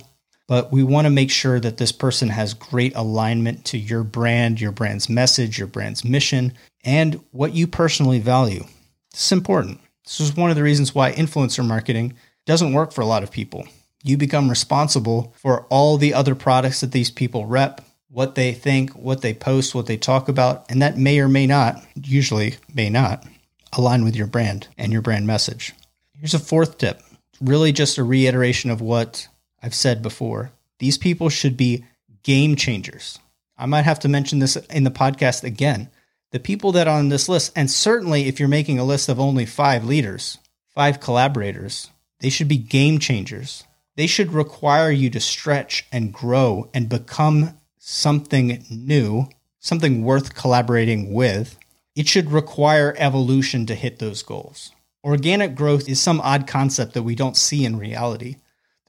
But 0.50 0.72
we 0.72 0.82
want 0.82 1.04
to 1.04 1.10
make 1.10 1.30
sure 1.30 1.60
that 1.60 1.76
this 1.76 1.92
person 1.92 2.28
has 2.28 2.54
great 2.54 2.94
alignment 2.96 3.64
to 3.66 3.78
your 3.78 4.02
brand, 4.02 4.60
your 4.60 4.72
brand's 4.72 5.08
message, 5.08 5.58
your 5.58 5.68
brand's 5.68 6.04
mission, 6.04 6.54
and 6.84 7.20
what 7.30 7.54
you 7.54 7.68
personally 7.68 8.18
value. 8.18 8.64
This 9.12 9.26
is 9.26 9.32
important. 9.32 9.80
This 10.04 10.18
is 10.18 10.36
one 10.36 10.50
of 10.50 10.56
the 10.56 10.64
reasons 10.64 10.92
why 10.92 11.12
influencer 11.12 11.64
marketing 11.64 12.14
doesn't 12.46 12.72
work 12.72 12.92
for 12.92 13.02
a 13.02 13.06
lot 13.06 13.22
of 13.22 13.30
people 13.30 13.64
you 14.02 14.16
become 14.16 14.48
responsible 14.48 15.34
for 15.36 15.66
all 15.66 15.96
the 15.96 16.14
other 16.14 16.34
products 16.34 16.80
that 16.80 16.92
these 16.92 17.10
people 17.10 17.46
rep, 17.46 17.82
what 18.08 18.34
they 18.34 18.52
think, 18.52 18.90
what 18.90 19.20
they 19.20 19.34
post, 19.34 19.74
what 19.74 19.86
they 19.86 19.96
talk 19.96 20.28
about, 20.28 20.64
and 20.70 20.80
that 20.80 20.96
may 20.96 21.20
or 21.20 21.28
may 21.28 21.46
not, 21.46 21.84
usually 21.94 22.56
may 22.74 22.88
not, 22.88 23.24
align 23.72 24.04
with 24.04 24.16
your 24.16 24.26
brand 24.26 24.68
and 24.78 24.92
your 24.92 25.02
brand 25.02 25.26
message. 25.26 25.74
Here's 26.18 26.34
a 26.34 26.38
fourth 26.38 26.78
tip 26.78 27.02
really 27.40 27.72
just 27.72 27.96
a 27.96 28.04
reiteration 28.04 28.70
of 28.70 28.82
what 28.82 29.26
I've 29.62 29.74
said 29.74 30.02
before. 30.02 30.52
These 30.78 30.98
people 30.98 31.28
should 31.28 31.56
be 31.56 31.84
game 32.22 32.56
changers. 32.56 33.18
I 33.56 33.66
might 33.66 33.84
have 33.84 34.00
to 34.00 34.08
mention 34.08 34.38
this 34.38 34.56
in 34.56 34.84
the 34.84 34.90
podcast 34.90 35.44
again. 35.44 35.90
The 36.32 36.40
people 36.40 36.72
that 36.72 36.88
are 36.88 36.98
on 36.98 37.08
this 37.08 37.28
list, 37.28 37.52
and 37.56 37.70
certainly 37.70 38.26
if 38.26 38.38
you're 38.38 38.48
making 38.48 38.78
a 38.78 38.84
list 38.84 39.08
of 39.08 39.20
only 39.20 39.44
five 39.46 39.84
leaders, 39.84 40.38
five 40.68 41.00
collaborators, 41.00 41.90
they 42.20 42.30
should 42.30 42.48
be 42.48 42.56
game 42.56 42.98
changers. 42.98 43.64
They 43.96 44.06
should 44.06 44.32
require 44.32 44.90
you 44.90 45.10
to 45.10 45.20
stretch 45.20 45.86
and 45.92 46.12
grow 46.12 46.70
and 46.72 46.88
become 46.88 47.58
something 47.78 48.64
new, 48.70 49.28
something 49.58 50.04
worth 50.04 50.34
collaborating 50.34 51.12
with. 51.12 51.58
It 51.96 52.06
should 52.06 52.30
require 52.30 52.94
evolution 52.96 53.66
to 53.66 53.74
hit 53.74 53.98
those 53.98 54.22
goals. 54.22 54.70
Organic 55.02 55.54
growth 55.54 55.88
is 55.88 56.00
some 56.00 56.20
odd 56.20 56.46
concept 56.46 56.94
that 56.94 57.02
we 57.02 57.14
don't 57.14 57.36
see 57.36 57.64
in 57.64 57.76
reality. 57.76 58.36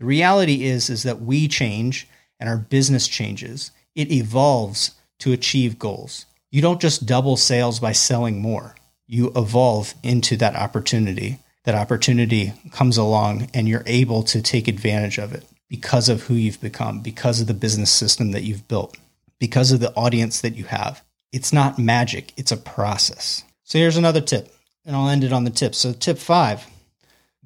The 0.02 0.08
reality 0.08 0.64
is 0.64 0.90
is 0.90 1.04
that 1.04 1.22
we 1.22 1.48
change 1.48 2.08
and 2.40 2.50
our 2.50 2.58
business 2.58 3.08
changes. 3.08 3.70
It 3.94 4.12
evolves 4.12 4.96
to 5.20 5.32
achieve 5.32 5.78
goals. 5.78 6.26
You 6.50 6.60
don't 6.60 6.82
just 6.82 7.06
double 7.06 7.38
sales 7.38 7.80
by 7.80 7.92
selling 7.92 8.42
more. 8.42 8.74
You 9.06 9.32
evolve 9.36 9.94
into 10.02 10.36
that 10.38 10.56
opportunity. 10.56 11.38
That 11.66 11.76
opportunity 11.76 12.54
comes 12.72 12.98
along 12.98 13.52
and 13.54 13.70
you're 13.70 13.84
able 13.86 14.24
to 14.24 14.42
take 14.42 14.68
advantage 14.68 15.20
of 15.20 15.34
it 15.34 15.46
because 15.70 16.10
of 16.10 16.24
who 16.24 16.34
you've 16.34 16.60
become, 16.60 17.02
because 17.02 17.40
of 17.40 17.46
the 17.46 17.54
business 17.54 17.92
system 17.92 18.32
that 18.32 18.42
you've 18.42 18.68
built, 18.68 18.98
because 19.38 19.72
of 19.72 19.82
the 19.82 19.94
audience 19.94 20.42
that 20.42 20.56
you 20.56 20.64
have. 20.64 21.04
It's 21.32 21.54
not 21.54 21.78
magic, 21.78 22.34
it's 22.38 22.52
a 22.52 22.58
process. 22.58 23.44
So 23.66 23.78
here's 23.78 23.98
another 23.98 24.22
tip 24.22 24.52
and 24.84 24.96
I'll 24.96 25.10
end 25.10 25.24
it 25.24 25.32
on 25.32 25.44
the 25.44 25.52
tip. 25.52 25.76
So, 25.76 25.94
tip 25.94 26.18
five 26.18 26.66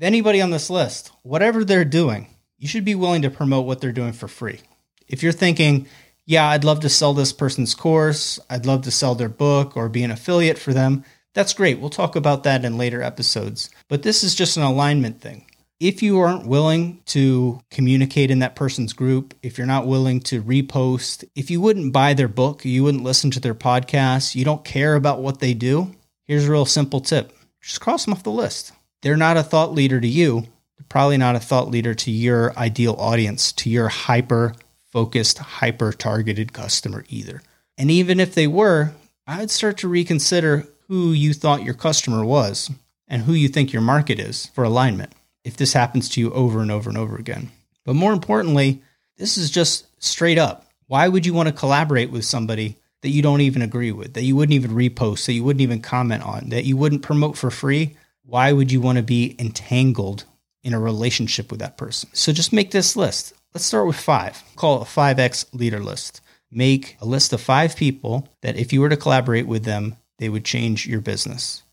anybody 0.01 0.41
on 0.41 0.51
this 0.51 0.69
list, 0.69 1.11
whatever 1.23 1.65
they're 1.65 1.85
doing, 1.85 2.27
you 2.65 2.69
should 2.69 2.83
be 2.83 2.95
willing 2.95 3.21
to 3.21 3.29
promote 3.29 3.67
what 3.67 3.79
they're 3.79 3.91
doing 3.91 4.11
for 4.11 4.27
free. 4.27 4.59
If 5.07 5.21
you're 5.21 5.31
thinking, 5.31 5.85
yeah, 6.25 6.47
I'd 6.47 6.63
love 6.63 6.79
to 6.79 6.89
sell 6.89 7.13
this 7.13 7.31
person's 7.31 7.75
course, 7.75 8.39
I'd 8.49 8.65
love 8.65 8.81
to 8.85 8.91
sell 8.91 9.13
their 9.13 9.29
book 9.29 9.77
or 9.77 9.87
be 9.87 10.01
an 10.01 10.09
affiliate 10.09 10.57
for 10.57 10.73
them, 10.73 11.05
that's 11.35 11.53
great. 11.53 11.79
We'll 11.79 11.91
talk 11.91 12.15
about 12.15 12.41
that 12.41 12.65
in 12.65 12.75
later 12.75 13.03
episodes. 13.03 13.69
But 13.87 14.01
this 14.01 14.23
is 14.23 14.33
just 14.33 14.57
an 14.57 14.63
alignment 14.63 15.21
thing. 15.21 15.45
If 15.79 16.01
you 16.01 16.17
aren't 16.17 16.47
willing 16.47 17.03
to 17.05 17.61
communicate 17.69 18.31
in 18.31 18.39
that 18.39 18.55
person's 18.55 18.93
group, 18.93 19.35
if 19.43 19.59
you're 19.59 19.67
not 19.67 19.85
willing 19.85 20.19
to 20.21 20.41
repost, 20.41 21.23
if 21.35 21.51
you 21.51 21.61
wouldn't 21.61 21.93
buy 21.93 22.15
their 22.15 22.27
book, 22.27 22.65
you 22.65 22.83
wouldn't 22.83 23.03
listen 23.03 23.29
to 23.29 23.39
their 23.39 23.53
podcast, 23.53 24.33
you 24.33 24.43
don't 24.43 24.65
care 24.65 24.95
about 24.95 25.21
what 25.21 25.39
they 25.39 25.53
do, 25.53 25.93
Here's 26.25 26.47
a 26.47 26.51
real 26.51 26.65
simple 26.65 27.01
tip 27.01 27.31
just 27.61 27.81
cross 27.81 28.05
them 28.05 28.13
off 28.13 28.23
the 28.23 28.31
list. 28.31 28.71
They're 29.01 29.17
not 29.17 29.37
a 29.37 29.43
thought 29.43 29.71
leader 29.71 30.01
to 30.01 30.07
you. 30.07 30.47
Probably 30.89 31.17
not 31.17 31.35
a 31.35 31.39
thought 31.39 31.69
leader 31.69 31.93
to 31.93 32.11
your 32.11 32.57
ideal 32.57 32.95
audience, 32.97 33.51
to 33.53 33.69
your 33.69 33.89
hyper 33.89 34.53
focused, 34.91 35.39
hyper 35.39 35.91
targeted 35.91 36.53
customer 36.53 37.03
either. 37.09 37.41
And 37.77 37.91
even 37.91 38.19
if 38.19 38.33
they 38.33 38.47
were, 38.47 38.93
I'd 39.27 39.51
start 39.51 39.77
to 39.79 39.89
reconsider 39.89 40.67
who 40.87 41.11
you 41.11 41.33
thought 41.33 41.63
your 41.63 41.73
customer 41.73 42.23
was 42.23 42.71
and 43.07 43.23
who 43.23 43.33
you 43.33 43.47
think 43.47 43.73
your 43.73 43.81
market 43.81 44.19
is 44.19 44.45
for 44.47 44.63
alignment 44.63 45.11
if 45.43 45.57
this 45.57 45.73
happens 45.73 46.07
to 46.09 46.21
you 46.21 46.31
over 46.31 46.61
and 46.61 46.71
over 46.71 46.89
and 46.89 46.97
over 46.97 47.17
again. 47.17 47.51
But 47.83 47.95
more 47.95 48.13
importantly, 48.13 48.81
this 49.17 49.37
is 49.37 49.51
just 49.51 49.87
straight 50.03 50.37
up. 50.37 50.65
Why 50.87 51.07
would 51.07 51.25
you 51.25 51.33
want 51.33 51.47
to 51.49 51.53
collaborate 51.53 52.11
with 52.11 52.23
somebody 52.25 52.77
that 53.01 53.09
you 53.09 53.21
don't 53.21 53.41
even 53.41 53.61
agree 53.61 53.91
with, 53.91 54.13
that 54.13 54.23
you 54.23 54.35
wouldn't 54.35 54.55
even 54.55 54.71
repost, 54.71 55.25
that 55.25 55.33
you 55.33 55.43
wouldn't 55.43 55.61
even 55.61 55.81
comment 55.81 56.23
on, 56.23 56.49
that 56.49 56.65
you 56.65 56.77
wouldn't 56.77 57.01
promote 57.01 57.37
for 57.37 57.51
free, 57.51 57.95
why 58.23 58.51
would 58.51 58.71
you 58.71 58.81
want 58.81 58.97
to 58.97 59.03
be 59.03 59.35
entangled 59.37 60.25
in 60.65 60.73
a 60.73 60.79
relationship 60.79 61.49
with 61.49 61.61
that 61.61 61.77
person? 61.77 62.09
So 62.13 62.33
just 62.33 62.51
make 62.51 62.71
this 62.71 62.97
list. 62.97 63.33
Let's 63.53 63.65
start 63.65 63.87
with 63.87 63.95
five. 63.95 64.43
Call 64.57 64.81
it 64.81 64.87
a 64.87 64.91
5X 64.91 65.53
leader 65.53 65.79
list. 65.79 66.19
Make 66.51 66.97
a 66.99 67.05
list 67.05 67.31
of 67.31 67.39
five 67.39 67.75
people 67.75 68.27
that 68.41 68.57
if 68.57 68.73
you 68.73 68.81
were 68.81 68.89
to 68.89 68.97
collaborate 68.97 69.47
with 69.47 69.63
them, 69.63 69.95
they 70.19 70.27
would 70.27 70.43
change 70.43 70.85
your 70.85 71.01
business. 71.01 71.63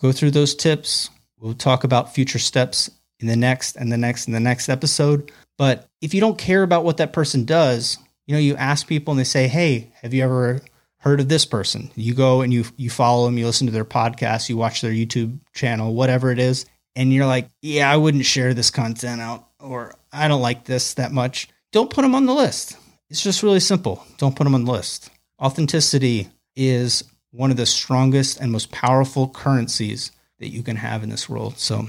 Go 0.00 0.12
through 0.12 0.30
those 0.30 0.54
tips. 0.54 1.10
We'll 1.38 1.54
talk 1.54 1.82
about 1.82 2.14
future 2.14 2.38
steps 2.38 2.90
in 3.18 3.26
the 3.26 3.36
next 3.36 3.76
and 3.76 3.90
the 3.90 3.96
next 3.96 4.26
and 4.26 4.34
the 4.34 4.40
next 4.40 4.68
episode. 4.68 5.32
But 5.58 5.88
if 6.00 6.14
you 6.14 6.20
don't 6.20 6.38
care 6.38 6.62
about 6.62 6.84
what 6.84 6.98
that 6.98 7.12
person 7.12 7.44
does, 7.44 7.98
you 8.26 8.34
know, 8.34 8.40
you 8.40 8.56
ask 8.56 8.86
people 8.86 9.12
and 9.12 9.18
they 9.18 9.24
say, 9.24 9.48
Hey, 9.48 9.92
have 10.02 10.14
you 10.14 10.22
ever 10.22 10.60
heard 11.02 11.18
of 11.18 11.28
this 11.28 11.44
person. 11.44 11.90
You 11.96 12.14
go 12.14 12.42
and 12.42 12.52
you 12.52 12.64
you 12.76 12.88
follow 12.88 13.26
them, 13.26 13.36
you 13.36 13.44
listen 13.44 13.66
to 13.66 13.72
their 13.72 13.84
podcast, 13.84 14.48
you 14.48 14.56
watch 14.56 14.80
their 14.80 14.92
YouTube 14.92 15.38
channel, 15.52 15.94
whatever 15.94 16.30
it 16.30 16.38
is, 16.38 16.64
and 16.96 17.12
you're 17.12 17.26
like, 17.26 17.48
"Yeah, 17.60 17.90
I 17.90 17.96
wouldn't 17.96 18.26
share 18.26 18.54
this 18.54 18.70
content 18.70 19.20
out 19.20 19.46
or 19.58 19.94
I 20.12 20.28
don't 20.28 20.42
like 20.42 20.64
this 20.64 20.94
that 20.94 21.12
much." 21.12 21.48
Don't 21.72 21.90
put 21.90 22.02
them 22.02 22.14
on 22.14 22.26
the 22.26 22.34
list. 22.34 22.76
It's 23.08 23.22
just 23.22 23.42
really 23.42 23.60
simple. 23.60 24.04
Don't 24.18 24.36
put 24.36 24.44
them 24.44 24.54
on 24.54 24.64
the 24.64 24.72
list. 24.72 25.10
Authenticity 25.40 26.28
is 26.54 27.04
one 27.30 27.50
of 27.50 27.56
the 27.56 27.66
strongest 27.66 28.40
and 28.40 28.52
most 28.52 28.70
powerful 28.70 29.28
currencies 29.28 30.12
that 30.38 30.48
you 30.48 30.62
can 30.62 30.76
have 30.76 31.02
in 31.02 31.08
this 31.08 31.28
world. 31.28 31.58
So 31.58 31.88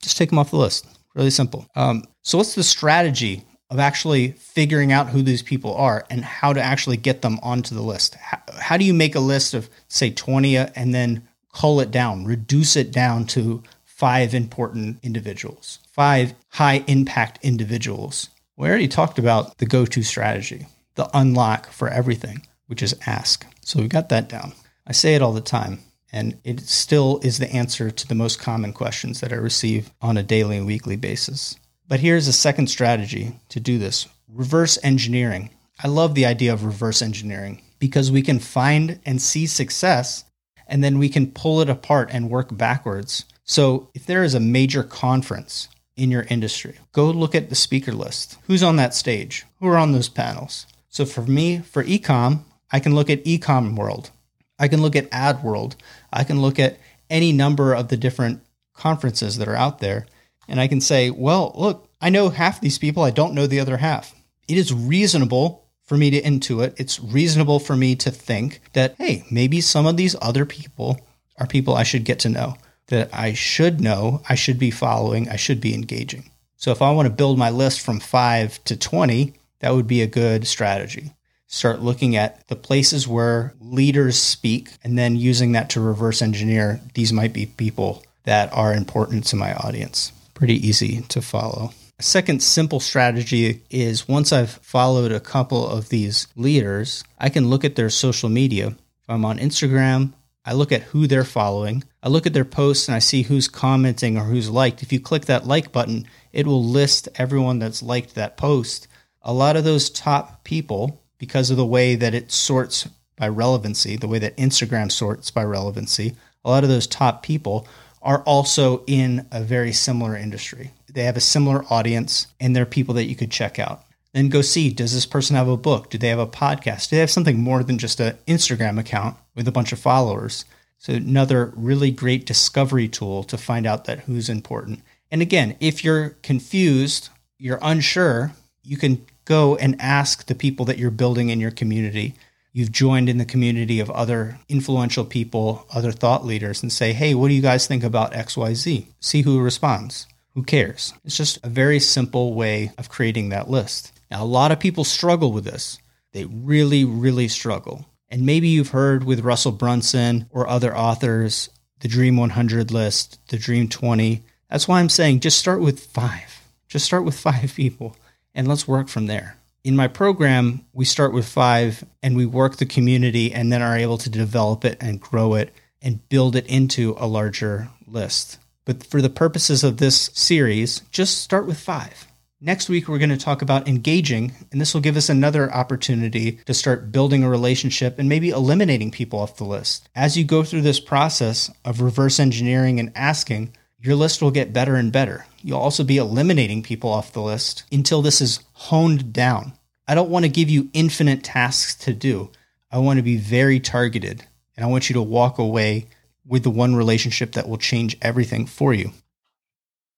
just 0.00 0.16
take 0.16 0.30
them 0.30 0.38
off 0.38 0.50
the 0.50 0.56
list. 0.56 0.86
Really 1.14 1.30
simple. 1.30 1.66
Um, 1.74 2.04
so, 2.22 2.38
what's 2.38 2.54
the 2.54 2.62
strategy 2.64 3.44
of 3.70 3.78
actually 3.78 4.32
figuring 4.32 4.92
out 4.92 5.08
who 5.08 5.22
these 5.22 5.42
people 5.42 5.74
are 5.74 6.06
and 6.10 6.24
how 6.24 6.52
to 6.52 6.62
actually 6.62 6.96
get 6.96 7.22
them 7.22 7.38
onto 7.42 7.74
the 7.74 7.82
list. 7.82 8.14
How, 8.14 8.38
how, 8.60 8.76
do 8.76 8.84
you 8.84 8.94
make 8.94 9.14
a 9.14 9.20
list 9.20 9.54
of, 9.54 9.68
say, 9.88 10.10
20 10.10 10.56
and 10.56 10.94
then 10.94 11.26
cull 11.52 11.80
it 11.80 11.90
down, 11.90 12.24
reduce 12.24 12.76
it 12.76 12.92
down 12.92 13.24
to 13.26 13.62
five 14.04 14.34
important 14.34 14.98
individuals, 15.02 15.78
five 15.90 16.34
high 16.50 16.84
impact 16.86 17.38
individuals? 17.42 18.28
We 18.54 18.68
already 18.68 18.86
talked 18.86 19.18
about 19.18 19.56
the 19.56 19.64
go 19.64 19.86
to 19.86 20.02
strategy, 20.02 20.66
the 20.94 21.08
unlock 21.14 21.70
for 21.70 21.88
everything, 21.88 22.46
which 22.66 22.82
is 22.82 22.94
ask. 23.06 23.46
So 23.62 23.80
we 23.80 23.88
got 23.88 24.10
that 24.10 24.28
down. 24.28 24.52
I 24.86 24.92
say 24.92 25.14
it 25.14 25.22
all 25.22 25.32
the 25.32 25.40
time. 25.40 25.78
And 26.12 26.38
it 26.44 26.60
still 26.60 27.18
is 27.22 27.38
the 27.38 27.50
answer 27.50 27.90
to 27.90 28.06
the 28.06 28.14
most 28.14 28.38
common 28.38 28.74
questions 28.74 29.22
that 29.22 29.32
I 29.32 29.36
receive 29.36 29.90
on 30.02 30.18
a 30.18 30.22
daily 30.22 30.58
and 30.58 30.66
weekly 30.66 30.96
basis. 30.96 31.56
But 31.88 32.00
here's 32.00 32.28
a 32.28 32.32
second 32.34 32.66
strategy 32.66 33.40
to 33.48 33.58
do 33.58 33.78
this 33.78 34.06
reverse 34.28 34.78
engineering. 34.82 35.48
I 35.82 35.88
love 35.88 36.14
the 36.14 36.26
idea 36.26 36.52
of 36.52 36.66
reverse 36.66 37.00
engineering 37.00 37.62
because 37.78 38.12
we 38.12 38.20
can 38.20 38.38
find 38.38 39.00
and 39.06 39.22
see 39.22 39.46
success 39.46 40.24
and 40.66 40.84
then 40.84 40.98
we 40.98 41.08
can 41.08 41.30
pull 41.30 41.62
it 41.62 41.70
apart 41.70 42.10
and 42.12 42.28
work 42.28 42.54
backwards. 42.54 43.24
So 43.44 43.90
if 43.94 44.06
there 44.06 44.24
is 44.24 44.34
a 44.34 44.40
major 44.40 44.82
conference 44.82 45.68
in 45.96 46.10
your 46.10 46.26
industry, 46.28 46.78
go 46.92 47.10
look 47.10 47.34
at 47.34 47.50
the 47.50 47.54
speaker 47.54 47.92
list. 47.92 48.38
Who's 48.46 48.62
on 48.62 48.76
that 48.76 48.94
stage? 48.94 49.44
Who 49.60 49.68
are 49.68 49.76
on 49.76 49.92
those 49.92 50.08
panels? 50.08 50.66
So 50.88 51.04
for 51.04 51.22
me, 51.22 51.58
for 51.58 51.84
ecom, 51.84 52.40
I 52.72 52.80
can 52.80 52.94
look 52.94 53.10
at 53.10 53.24
ecom 53.24 53.76
world. 53.76 54.10
I 54.58 54.68
can 54.68 54.80
look 54.82 54.96
at 54.96 55.08
ad 55.12 55.42
world. 55.42 55.76
I 56.12 56.24
can 56.24 56.40
look 56.40 56.58
at 56.58 56.78
any 57.10 57.32
number 57.32 57.74
of 57.74 57.88
the 57.88 57.96
different 57.96 58.40
conferences 58.74 59.38
that 59.38 59.48
are 59.48 59.56
out 59.56 59.78
there 59.78 60.06
and 60.48 60.60
I 60.60 60.68
can 60.68 60.80
say, 60.80 61.10
well, 61.10 61.52
look, 61.56 61.88
I 62.00 62.10
know 62.10 62.28
half 62.28 62.60
these 62.60 62.78
people, 62.78 63.02
I 63.02 63.10
don't 63.10 63.34
know 63.34 63.46
the 63.46 63.60
other 63.60 63.78
half. 63.78 64.14
It 64.48 64.58
is 64.58 64.72
reasonable 64.72 65.64
for 65.84 65.96
me 65.96 66.10
to 66.10 66.22
intuit, 66.22 66.74
it's 66.78 66.98
reasonable 66.98 67.58
for 67.58 67.76
me 67.76 67.94
to 67.96 68.10
think 68.10 68.60
that, 68.72 68.94
hey, 68.96 69.24
maybe 69.30 69.60
some 69.60 69.86
of 69.86 69.98
these 69.98 70.16
other 70.22 70.46
people 70.46 70.98
are 71.38 71.46
people 71.46 71.74
I 71.74 71.82
should 71.82 72.04
get 72.04 72.18
to 72.20 72.30
know, 72.30 72.56
that 72.88 73.08
I 73.12 73.32
should 73.32 73.80
know, 73.80 74.22
I 74.28 74.34
should 74.34 74.58
be 74.58 74.70
following, 74.70 75.28
I 75.28 75.36
should 75.36 75.60
be 75.60 75.74
engaging. 75.74 76.30
So 76.56 76.70
if 76.70 76.82
I 76.82 76.90
want 76.92 77.06
to 77.06 77.14
build 77.14 77.38
my 77.38 77.50
list 77.50 77.80
from 77.80 78.00
five 78.00 78.62
to 78.64 78.76
20, 78.76 79.34
that 79.60 79.74
would 79.74 79.86
be 79.86 80.02
a 80.02 80.06
good 80.06 80.46
strategy. 80.46 81.12
Start 81.46 81.80
looking 81.80 82.16
at 82.16 82.46
the 82.48 82.56
places 82.56 83.06
where 83.06 83.54
leaders 83.60 84.18
speak 84.18 84.70
and 84.82 84.98
then 84.98 85.16
using 85.16 85.52
that 85.52 85.70
to 85.70 85.80
reverse 85.80 86.20
engineer. 86.20 86.80
These 86.94 87.12
might 87.12 87.32
be 87.32 87.46
people 87.46 88.02
that 88.24 88.52
are 88.52 88.74
important 88.74 89.24
to 89.26 89.36
my 89.36 89.54
audience 89.54 90.12
pretty 90.34 90.66
easy 90.66 91.00
to 91.02 91.22
follow. 91.22 91.72
A 91.98 92.02
second 92.02 92.42
simple 92.42 92.80
strategy 92.80 93.62
is 93.70 94.08
once 94.08 94.32
I've 94.32 94.50
followed 94.50 95.12
a 95.12 95.20
couple 95.20 95.66
of 95.66 95.88
these 95.88 96.26
leaders, 96.36 97.04
I 97.18 97.28
can 97.28 97.48
look 97.48 97.64
at 97.64 97.76
their 97.76 97.90
social 97.90 98.28
media. 98.28 98.68
If 98.68 99.08
I'm 99.08 99.24
on 99.24 99.38
Instagram, 99.38 100.12
I 100.44 100.52
look 100.52 100.72
at 100.72 100.82
who 100.82 101.06
they're 101.06 101.24
following. 101.24 101.84
I 102.04 102.08
look 102.08 102.26
at 102.26 102.34
their 102.34 102.44
posts 102.44 102.86
and 102.86 102.94
I 102.94 102.98
see 102.98 103.22
who's 103.22 103.48
commenting 103.48 104.18
or 104.18 104.24
who's 104.24 104.50
liked. 104.50 104.82
If 104.82 104.92
you 104.92 105.00
click 105.00 105.24
that 105.24 105.46
like 105.46 105.72
button, 105.72 106.06
it 106.34 106.46
will 106.46 106.62
list 106.62 107.08
everyone 107.14 107.58
that's 107.58 107.82
liked 107.82 108.14
that 108.14 108.36
post. 108.36 108.88
A 109.22 109.32
lot 109.32 109.56
of 109.56 109.64
those 109.64 109.88
top 109.88 110.44
people, 110.44 111.00
because 111.16 111.50
of 111.50 111.56
the 111.56 111.64
way 111.64 111.94
that 111.94 112.12
it 112.14 112.30
sorts 112.30 112.86
by 113.16 113.26
relevancy, 113.28 113.96
the 113.96 114.06
way 114.06 114.18
that 114.18 114.36
Instagram 114.36 114.92
sorts 114.92 115.30
by 115.30 115.44
relevancy, 115.44 116.14
a 116.44 116.50
lot 116.50 116.62
of 116.62 116.68
those 116.68 116.86
top 116.86 117.22
people 117.22 117.66
are 118.02 118.20
also 118.24 118.84
in 118.86 119.26
a 119.32 119.42
very 119.42 119.72
similar 119.72 120.14
industry. 120.14 120.72
They 120.92 121.04
have 121.04 121.16
a 121.16 121.20
similar 121.20 121.64
audience 121.70 122.26
and 122.38 122.54
they're 122.54 122.66
people 122.66 122.92
that 122.96 123.06
you 123.06 123.16
could 123.16 123.30
check 123.30 123.58
out. 123.58 123.82
Then 124.12 124.28
go 124.28 124.42
see 124.42 124.68
does 124.68 124.92
this 124.92 125.06
person 125.06 125.36
have 125.36 125.48
a 125.48 125.56
book? 125.56 125.88
Do 125.88 125.96
they 125.96 126.08
have 126.08 126.18
a 126.18 126.26
podcast? 126.26 126.90
Do 126.90 126.96
they 126.96 127.00
have 127.00 127.10
something 127.10 127.40
more 127.40 127.64
than 127.64 127.78
just 127.78 127.98
an 127.98 128.18
Instagram 128.28 128.78
account 128.78 129.16
with 129.34 129.48
a 129.48 129.52
bunch 129.52 129.72
of 129.72 129.78
followers? 129.78 130.44
So, 130.84 130.92
another 130.92 131.50
really 131.56 131.90
great 131.90 132.26
discovery 132.26 132.88
tool 132.88 133.24
to 133.24 133.38
find 133.38 133.66
out 133.66 133.86
that 133.86 134.00
who's 134.00 134.28
important. 134.28 134.82
And 135.10 135.22
again, 135.22 135.56
if 135.58 135.82
you're 135.82 136.10
confused, 136.22 137.08
you're 137.38 137.58
unsure, 137.62 138.32
you 138.62 138.76
can 138.76 139.06
go 139.24 139.56
and 139.56 139.80
ask 139.80 140.26
the 140.26 140.34
people 140.34 140.66
that 140.66 140.76
you're 140.76 140.90
building 140.90 141.30
in 141.30 141.40
your 141.40 141.52
community. 141.52 142.16
You've 142.52 142.70
joined 142.70 143.08
in 143.08 143.16
the 143.16 143.24
community 143.24 143.80
of 143.80 143.90
other 143.92 144.38
influential 144.46 145.06
people, 145.06 145.66
other 145.74 145.90
thought 145.90 146.26
leaders, 146.26 146.62
and 146.62 146.70
say, 146.70 146.92
hey, 146.92 147.14
what 147.14 147.28
do 147.28 147.34
you 147.34 147.40
guys 147.40 147.66
think 147.66 147.82
about 147.82 148.12
XYZ? 148.12 148.84
See 149.00 149.22
who 149.22 149.40
responds. 149.40 150.06
Who 150.34 150.42
cares? 150.42 150.92
It's 151.02 151.16
just 151.16 151.38
a 151.42 151.48
very 151.48 151.80
simple 151.80 152.34
way 152.34 152.72
of 152.76 152.90
creating 152.90 153.30
that 153.30 153.48
list. 153.48 153.90
Now, 154.10 154.22
a 154.22 154.26
lot 154.26 154.52
of 154.52 154.60
people 154.60 154.84
struggle 154.84 155.32
with 155.32 155.44
this. 155.44 155.78
They 156.12 156.26
really, 156.26 156.84
really 156.84 157.28
struggle. 157.28 157.86
And 158.14 158.24
maybe 158.24 158.46
you've 158.46 158.68
heard 158.68 159.02
with 159.02 159.24
Russell 159.24 159.50
Brunson 159.50 160.28
or 160.30 160.48
other 160.48 160.74
authors 160.76 161.50
the 161.80 161.88
Dream 161.88 162.16
100 162.16 162.70
list, 162.70 163.18
the 163.26 163.36
Dream 163.36 163.68
20. 163.68 164.22
That's 164.48 164.68
why 164.68 164.78
I'm 164.78 164.88
saying 164.88 165.18
just 165.18 165.36
start 165.36 165.60
with 165.60 165.80
five. 165.86 166.40
Just 166.68 166.84
start 166.84 167.04
with 167.04 167.18
five 167.18 167.52
people 167.56 167.96
and 168.32 168.46
let's 168.46 168.68
work 168.68 168.86
from 168.86 169.08
there. 169.08 169.38
In 169.64 169.74
my 169.74 169.88
program, 169.88 170.64
we 170.72 170.84
start 170.84 171.12
with 171.12 171.26
five 171.26 171.84
and 172.04 172.16
we 172.16 172.24
work 172.24 172.58
the 172.58 172.66
community 172.66 173.32
and 173.32 173.52
then 173.52 173.62
are 173.62 173.76
able 173.76 173.98
to 173.98 174.08
develop 174.08 174.64
it 174.64 174.78
and 174.80 175.00
grow 175.00 175.34
it 175.34 175.52
and 175.82 176.08
build 176.08 176.36
it 176.36 176.46
into 176.46 176.94
a 176.96 177.08
larger 177.08 177.68
list. 177.84 178.38
But 178.64 178.86
for 178.86 179.02
the 179.02 179.10
purposes 179.10 179.64
of 179.64 179.78
this 179.78 180.12
series, 180.14 180.82
just 180.92 181.18
start 181.20 181.48
with 181.48 181.58
five. 181.58 182.06
Next 182.46 182.68
week, 182.68 182.88
we're 182.88 182.98
going 182.98 183.08
to 183.08 183.16
talk 183.16 183.40
about 183.40 183.66
engaging, 183.66 184.32
and 184.52 184.60
this 184.60 184.74
will 184.74 184.82
give 184.82 184.98
us 184.98 185.08
another 185.08 185.50
opportunity 185.50 186.32
to 186.44 186.52
start 186.52 186.92
building 186.92 187.24
a 187.24 187.30
relationship 187.30 187.98
and 187.98 188.06
maybe 188.06 188.28
eliminating 188.28 188.90
people 188.90 189.18
off 189.18 189.38
the 189.38 189.44
list. 189.44 189.88
As 189.94 190.18
you 190.18 190.24
go 190.24 190.42
through 190.42 190.60
this 190.60 190.78
process 190.78 191.50
of 191.64 191.80
reverse 191.80 192.20
engineering 192.20 192.78
and 192.78 192.92
asking, 192.94 193.54
your 193.78 193.94
list 193.94 194.20
will 194.20 194.30
get 194.30 194.52
better 194.52 194.76
and 194.76 194.92
better. 194.92 195.24
You'll 195.40 195.58
also 195.58 195.84
be 195.84 195.96
eliminating 195.96 196.62
people 196.62 196.90
off 196.90 197.14
the 197.14 197.22
list 197.22 197.64
until 197.72 198.02
this 198.02 198.20
is 198.20 198.40
honed 198.52 199.14
down. 199.14 199.54
I 199.88 199.94
don't 199.94 200.10
want 200.10 200.26
to 200.26 200.30
give 200.30 200.50
you 200.50 200.68
infinite 200.74 201.24
tasks 201.24 201.74
to 201.86 201.94
do. 201.94 202.30
I 202.70 202.76
want 202.76 202.98
to 202.98 203.02
be 203.02 203.16
very 203.16 203.58
targeted, 203.58 204.22
and 204.54 204.66
I 204.66 204.68
want 204.68 204.90
you 204.90 204.94
to 204.96 205.02
walk 205.02 205.38
away 205.38 205.86
with 206.26 206.42
the 206.42 206.50
one 206.50 206.76
relationship 206.76 207.32
that 207.32 207.48
will 207.48 207.56
change 207.56 207.96
everything 208.02 208.44
for 208.44 208.74
you. 208.74 208.92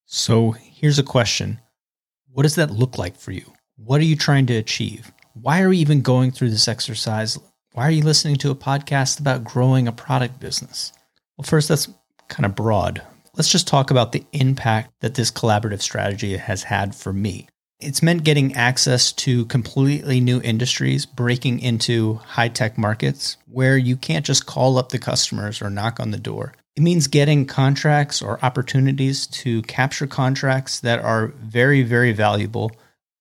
So 0.05 0.53
here's 0.53 1.01
a 1.01 1.03
question 1.03 1.61
what 2.37 2.43
does 2.43 2.57
that 2.57 2.71
look 2.71 2.99
like 2.99 3.17
for 3.17 3.33
you? 3.33 3.51
What 3.77 3.99
are 3.99 4.05
you 4.05 4.15
trying 4.15 4.45
to 4.49 4.57
achieve? 4.57 5.11
Why 5.33 5.63
are 5.63 5.71
we 5.71 5.79
even 5.79 6.03
going 6.03 6.33
through 6.33 6.51
this 6.51 6.69
exercise? 6.69 7.39
Why 7.73 7.85
are 7.85 7.91
you 7.91 8.03
listening 8.03 8.37
to 8.37 8.51
a 8.51 8.55
podcast 8.55 9.19
about 9.19 9.43
growing 9.43 9.89
a 9.89 9.93
product 9.93 10.39
business? 10.39 10.93
Well, 11.39 11.45
first, 11.45 11.71
that's 11.71 11.89
kind 12.29 12.45
of 12.45 12.55
broad. 12.55 13.01
Let's 13.37 13.49
just 13.49 13.67
talk 13.67 13.91
about 13.91 14.13
the 14.13 14.27
impact 14.33 14.93
that 15.01 15.15
this 15.15 15.31
collaborative 15.31 15.81
strategy 15.81 16.37
has 16.37 16.65
had 16.65 16.95
for 16.95 17.11
me. 17.11 17.49
It's 17.81 18.03
meant 18.03 18.25
getting 18.25 18.55
access 18.55 19.13
to 19.13 19.47
completely 19.47 20.21
new 20.21 20.43
industries, 20.43 21.07
breaking 21.07 21.61
into 21.61 22.17
high 22.17 22.49
tech 22.49 22.77
markets 22.77 23.39
where 23.47 23.79
you 23.79 23.97
can't 23.97 24.27
just 24.27 24.45
call 24.45 24.77
up 24.77 24.91
the 24.91 24.99
customers 24.99 25.63
or 25.63 25.71
knock 25.71 25.99
on 26.01 26.11
the 26.11 26.19
door. 26.19 26.53
It 26.77 26.83
means 26.83 27.07
getting 27.07 27.47
contracts 27.47 28.21
or 28.21 28.39
opportunities 28.45 29.27
to 29.29 29.63
capture 29.63 30.07
contracts 30.07 30.81
that 30.81 30.99
are 30.99 31.29
very, 31.29 31.83
very 31.83 32.13
valuable. 32.13 32.71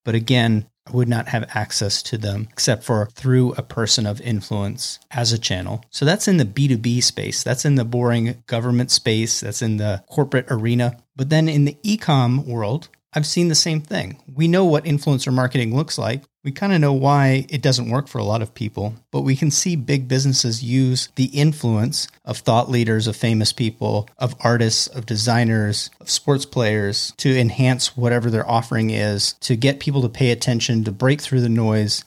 But 0.04 0.14
again, 0.14 0.68
I 0.88 0.92
would 0.92 1.08
not 1.08 1.30
have 1.30 1.50
access 1.56 2.04
to 2.04 2.18
them 2.18 2.48
except 2.52 2.84
for 2.84 3.08
through 3.16 3.54
a 3.54 3.64
person 3.64 4.06
of 4.06 4.22
influence 4.22 5.00
as 5.10 5.32
a 5.32 5.40
channel. 5.40 5.84
So 5.90 6.06
that's 6.06 6.28
in 6.28 6.38
the 6.38 6.46
B2B 6.46 7.02
space. 7.02 7.44
That's 7.44 7.66
in 7.66 7.76
the 7.76 7.86
boring 7.86 8.44
government 8.46 8.92
space. 8.92 9.40
That's 9.40 9.62
in 9.62 9.78
the 9.78 10.04
corporate 10.10 10.48
arena. 10.50 10.98
But 11.16 11.30
then 11.30 11.48
in 11.48 11.66
the 11.66 11.78
e-com 11.82 12.46
world, 12.46 12.90
I've 13.14 13.26
seen 13.26 13.48
the 13.48 13.56
same 13.56 13.80
thing. 13.80 14.22
We 14.32 14.50
know 14.50 14.66
what 14.66 14.84
influencer 14.84 15.34
marketing 15.34 15.74
looks 15.74 15.98
like. 15.98 16.24
We 16.46 16.52
kind 16.52 16.74
of 16.74 16.80
know 16.80 16.94
why 16.94 17.48
it 17.50 17.64
doesn't 17.64 17.90
work 17.90 18.08
for 18.08 18.20
a 18.20 18.24
lot 18.24 18.44
of 18.44 18.54
people, 18.54 18.94
but 19.10 19.22
we 19.22 19.36
can 19.36 19.50
see 19.50 19.76
big 19.76 20.08
businesses 20.08 20.64
use 20.64 21.10
the 21.16 21.26
influence 21.26 22.08
of 22.24 22.38
thought 22.38 22.70
leaders, 22.70 23.08
of 23.08 23.16
famous 23.16 23.52
people, 23.52 24.08
of 24.20 24.36
artists, 24.42 24.86
of 24.86 25.08
designers, 25.08 25.90
of 26.00 26.08
sports 26.08 26.46
players 26.46 27.14
to 27.18 27.36
enhance 27.36 27.98
whatever 27.98 28.30
their 28.30 28.48
offering 28.48 28.92
is, 28.92 29.34
to 29.42 29.56
get 29.56 29.80
people 29.80 30.04
to 30.04 30.08
pay 30.08 30.30
attention, 30.30 30.84
to 30.84 30.92
break 30.92 31.20
through 31.20 31.42
the 31.42 31.50
noise. 31.50 32.06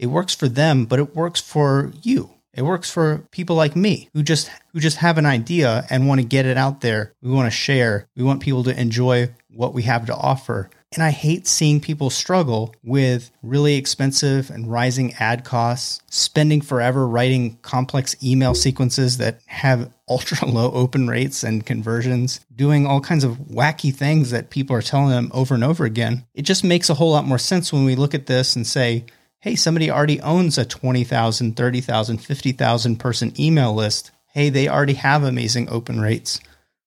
It 0.00 0.06
works 0.06 0.34
for 0.34 0.48
them, 0.48 0.86
but 0.86 0.98
it 0.98 1.14
works 1.14 1.40
for 1.40 1.92
you. 2.02 2.30
It 2.54 2.62
works 2.62 2.90
for 2.90 3.18
people 3.30 3.54
like 3.54 3.76
me 3.76 4.08
who 4.14 4.24
just 4.24 4.50
who 4.72 4.80
just 4.80 4.96
have 4.96 5.16
an 5.16 5.26
idea 5.26 5.86
and 5.90 6.08
want 6.08 6.20
to 6.20 6.26
get 6.26 6.44
it 6.46 6.56
out 6.56 6.80
there. 6.80 7.12
We 7.22 7.30
want 7.30 7.46
to 7.46 7.56
share. 7.56 8.08
We 8.16 8.24
want 8.24 8.42
people 8.42 8.64
to 8.64 8.80
enjoy 8.80 9.28
what 9.48 9.74
we 9.74 9.82
have 9.82 10.06
to 10.06 10.14
offer. 10.14 10.70
And 10.96 11.04
I 11.04 11.10
hate 11.10 11.46
seeing 11.46 11.78
people 11.78 12.08
struggle 12.08 12.74
with 12.82 13.30
really 13.42 13.74
expensive 13.74 14.48
and 14.48 14.72
rising 14.72 15.12
ad 15.20 15.44
costs, 15.44 16.00
spending 16.08 16.62
forever 16.62 17.06
writing 17.06 17.58
complex 17.60 18.16
email 18.24 18.54
sequences 18.54 19.18
that 19.18 19.40
have 19.44 19.92
ultra 20.08 20.48
low 20.48 20.72
open 20.72 21.06
rates 21.06 21.44
and 21.44 21.66
conversions, 21.66 22.40
doing 22.54 22.86
all 22.86 23.02
kinds 23.02 23.24
of 23.24 23.36
wacky 23.36 23.94
things 23.94 24.30
that 24.30 24.48
people 24.48 24.74
are 24.74 24.80
telling 24.80 25.10
them 25.10 25.30
over 25.34 25.54
and 25.54 25.64
over 25.64 25.84
again. 25.84 26.24
It 26.34 26.42
just 26.42 26.64
makes 26.64 26.88
a 26.88 26.94
whole 26.94 27.10
lot 27.10 27.26
more 27.26 27.38
sense 27.38 27.74
when 27.74 27.84
we 27.84 27.94
look 27.94 28.14
at 28.14 28.26
this 28.26 28.56
and 28.56 28.66
say, 28.66 29.04
hey, 29.40 29.54
somebody 29.54 29.90
already 29.90 30.18
owns 30.22 30.56
a 30.56 30.64
20,000, 30.64 31.56
30,000, 31.56 32.18
50,000 32.18 32.96
person 32.96 33.38
email 33.38 33.74
list. 33.74 34.12
Hey, 34.32 34.48
they 34.48 34.66
already 34.66 34.94
have 34.94 35.24
amazing 35.24 35.68
open 35.68 36.00
rates. 36.00 36.40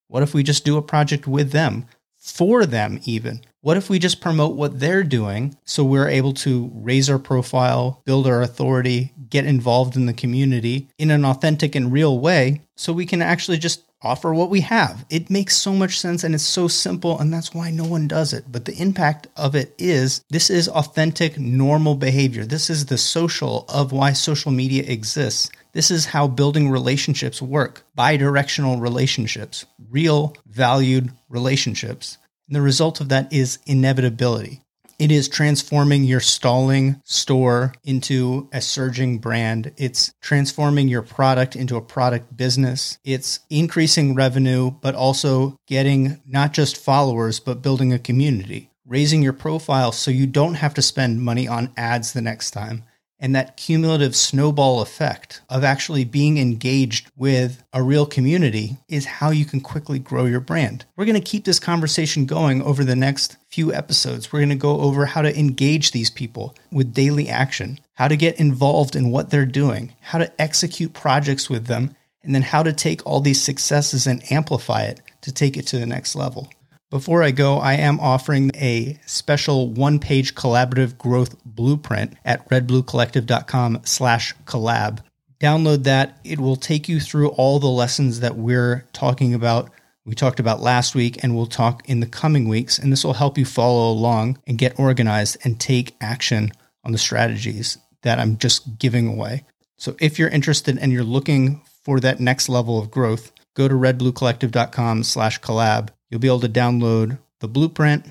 What 0.08 0.24
if 0.24 0.34
we 0.34 0.42
just 0.42 0.66
do 0.66 0.78
a 0.78 0.82
project 0.82 1.28
with 1.28 1.52
them? 1.52 1.86
for 2.20 2.66
them, 2.66 3.00
even. 3.06 3.42
What 3.62 3.76
if 3.76 3.90
we 3.90 4.00
just 4.00 4.22
promote 4.22 4.56
what 4.56 4.80
they're 4.80 5.04
doing 5.04 5.58
so 5.66 5.84
we're 5.84 6.08
able 6.08 6.34
to 6.36 6.72
raise 6.74 7.10
our 7.10 7.20
profile, 7.20 8.02
build 8.06 8.26
our 8.26 8.42
authority, 8.42 9.12
get 9.30 9.46
involved 9.46 9.98
in 9.98 10.06
the 10.06 10.14
community 10.14 10.88
in 10.98 11.12
an 11.12 11.26
authentic 11.26 11.76
and 11.76 11.92
real 11.92 12.20
way 12.20 12.62
so 12.78 12.94
we 12.94 13.06
can 13.06 13.22
actually 13.22 13.58
just 13.58 13.84
offer 14.02 14.34
what 14.34 14.50
we 14.50 14.62
have? 14.62 15.06
It 15.10 15.30
makes 15.30 15.58
so 15.58 15.74
much 15.74 16.00
sense 16.00 16.24
and 16.24 16.34
it's 16.34 16.44
so 16.44 16.70
simple, 16.70 17.20
and 17.20 17.34
that's 17.34 17.54
why 17.54 17.70
no 17.70 17.84
one 17.84 18.08
does 18.08 18.32
it. 18.32 18.46
But 18.50 18.64
the 18.64 18.82
impact 18.82 19.28
of 19.36 19.56
it 19.56 19.76
is 19.78 20.24
this 20.30 20.50
is 20.50 20.70
authentic, 20.70 21.38
normal 21.38 21.96
behavior. 21.96 22.46
This 22.46 22.70
is 22.70 22.86
the 22.86 22.98
social 22.98 23.66
of 23.68 23.92
why 23.92 24.14
social 24.14 24.52
media 24.52 24.84
exists. 24.88 25.50
This 25.74 25.92
is 25.92 26.06
how 26.06 26.28
building 26.28 26.70
relationships 26.70 27.42
work 27.42 27.84
bi 27.94 28.16
directional 28.16 28.78
relationships, 28.78 29.66
real 29.90 30.36
valued 30.48 31.12
relationships. 31.28 32.18
And 32.50 32.56
the 32.56 32.62
result 32.64 33.00
of 33.00 33.10
that 33.10 33.32
is 33.32 33.60
inevitability. 33.68 34.62
It 34.98 35.12
is 35.12 35.30
transforming 35.30 36.04
your 36.04 36.20
stalling 36.20 37.00
store 37.06 37.74
into 37.84 38.50
a 38.52 38.60
surging 38.60 39.20
brand. 39.20 39.72
It's 39.78 40.12
transforming 40.20 40.88
your 40.88 41.04
product 41.04 41.56
into 41.56 41.78
a 41.78 41.82
product 41.82 42.36
business. 42.36 42.98
It's 43.06 43.40
increasing 43.52 44.16
revenue, 44.16 44.72
but 44.72 44.96
also 44.96 45.58
getting 45.68 46.22
not 46.26 46.52
just 46.52 46.76
followers, 46.76 47.40
but 47.40 47.62
building 47.62 47.94
a 47.94 48.00
community, 48.00 48.72
raising 48.84 49.22
your 49.22 49.34
profile 49.34 49.92
so 49.92 50.10
you 50.10 50.26
don't 50.26 50.56
have 50.56 50.74
to 50.74 50.82
spend 50.82 51.22
money 51.22 51.48
on 51.48 51.72
ads 51.78 52.14
the 52.14 52.22
next 52.22 52.50
time 52.52 52.84
and 53.20 53.36
that 53.36 53.58
cumulative 53.58 54.16
snowball 54.16 54.82
effect 54.82 55.42
of 55.50 55.64
actually 55.64 56.06
being 56.06 56.38
engaged 56.38 57.12
with 57.18 57.64
a 57.74 57.84
real 57.84 58.06
community 58.06 58.78
is 58.88 59.06
how 59.06 59.30
you 59.30 59.46
can 59.46 59.60
quickly 59.60 60.00
grow 60.00 60.26
your 60.26 60.40
brand. 60.40 60.86
We're 60.96 61.06
going 61.06 61.16
to 61.16 61.22
keep 61.22 61.46
this 61.46 61.60
conversation 61.60 62.26
going 62.26 62.62
over 62.62 62.84
the 62.84 62.96
next 62.96 63.38
few 63.50 63.74
episodes. 63.74 64.32
We're 64.32 64.40
going 64.40 64.50
to 64.50 64.56
go 64.56 64.80
over 64.82 65.06
how 65.06 65.22
to 65.22 65.38
engage 65.38 65.92
these 65.92 66.10
people 66.10 66.56
with 66.72 66.94
daily 66.94 67.28
action, 67.28 67.80
how 67.96 68.08
to 68.08 68.16
get 68.16 68.40
involved 68.40 68.96
in 68.96 69.12
what 69.12 69.30
they're 69.30 69.46
doing, 69.46 69.94
how 70.02 70.20
to 70.20 70.42
execute 70.42 70.94
projects 70.94 71.50
with 71.50 71.66
them, 71.66 71.96
and 72.24 72.36
then 72.36 72.42
how 72.42 72.64
to 72.64 72.74
take 72.74 73.06
all 73.06 73.22
these 73.22 73.42
successes 73.42 74.06
and 74.06 74.32
amplify 74.32 74.84
it 74.84 75.02
to 75.22 75.32
take 75.32 75.58
it 75.58 75.68
to 75.68 75.80
the 75.80 75.86
next 75.86 76.16
level. 76.16 76.50
Before 76.90 77.22
I 77.22 77.30
go, 77.30 77.60
I 77.60 77.74
am 77.76 78.00
offering 78.00 78.50
a 78.56 79.00
special 79.06 79.70
one-page 79.70 80.34
collaborative 80.34 80.98
growth 80.98 81.36
blueprint 81.46 82.16
at 82.26 82.50
redbluecollective.com 82.50 83.82
slash 83.84 84.36
collab. 84.46 85.04
Download 85.40 85.84
that. 85.84 86.18
It 86.24 86.40
will 86.40 86.56
take 86.56 86.90
you 86.90 87.00
through 87.00 87.30
all 87.30 87.60
the 87.60 87.68
lessons 87.68 88.22
that 88.22 88.38
we're 88.38 88.88
talking 88.92 89.36
about. 89.36 89.70
We 90.04 90.16
talked 90.16 90.40
about 90.40 90.62
last 90.62 90.96
week 90.96 91.24
and 91.24 91.36
we'll 91.36 91.46
talk 91.46 91.88
in 91.88 92.00
the 92.00 92.08
coming 92.08 92.48
weeks. 92.48 92.80
And 92.80 92.92
this 92.92 93.04
will 93.04 93.14
help 93.14 93.38
you 93.38 93.46
follow 93.46 93.92
along 93.92 94.40
and 94.48 94.58
get 94.58 94.80
organized 94.80 95.38
and 95.44 95.60
take 95.60 95.96
action 96.02 96.52
on 96.84 96.92
the 96.92 96.98
strategies 96.98 97.78
that 98.02 98.18
I'm 98.18 98.38
just 98.38 98.80
giving 98.80 99.08
away. 99.08 99.46
So 99.78 99.96
if 100.00 100.18
you're 100.18 100.30
interested 100.30 100.80
and 100.80 100.92
you're 100.92 101.04
looking 101.04 101.62
for 101.84 102.00
that 102.00 102.20
next 102.20 102.50
level 102.50 102.80
of 102.80 102.90
growth, 102.90 103.32
go 103.54 103.68
to 103.68 103.76
redbluecollective.com 103.76 105.04
slash 105.04 105.40
collab 105.40 105.90
You'll 106.10 106.20
be 106.20 106.28
able 106.28 106.40
to 106.42 106.50
download 106.50 107.20
the 107.40 107.48
blueprint 107.48 108.06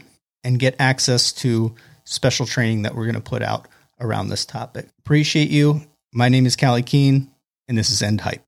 and 0.44 0.58
get 0.58 0.76
access 0.78 1.32
to 1.32 1.74
special 2.04 2.46
training 2.46 2.82
that 2.82 2.94
we're 2.94 3.04
going 3.04 3.14
to 3.14 3.20
put 3.20 3.42
out 3.42 3.68
around 4.00 4.28
this 4.28 4.46
topic. 4.46 4.88
Appreciate 5.00 5.50
you. 5.50 5.82
My 6.12 6.28
name 6.28 6.46
is 6.46 6.56
Callie 6.56 6.82
Keen, 6.82 7.30
and 7.66 7.76
this 7.76 7.90
is 7.90 8.02
End 8.02 8.20
Hype. 8.20 8.36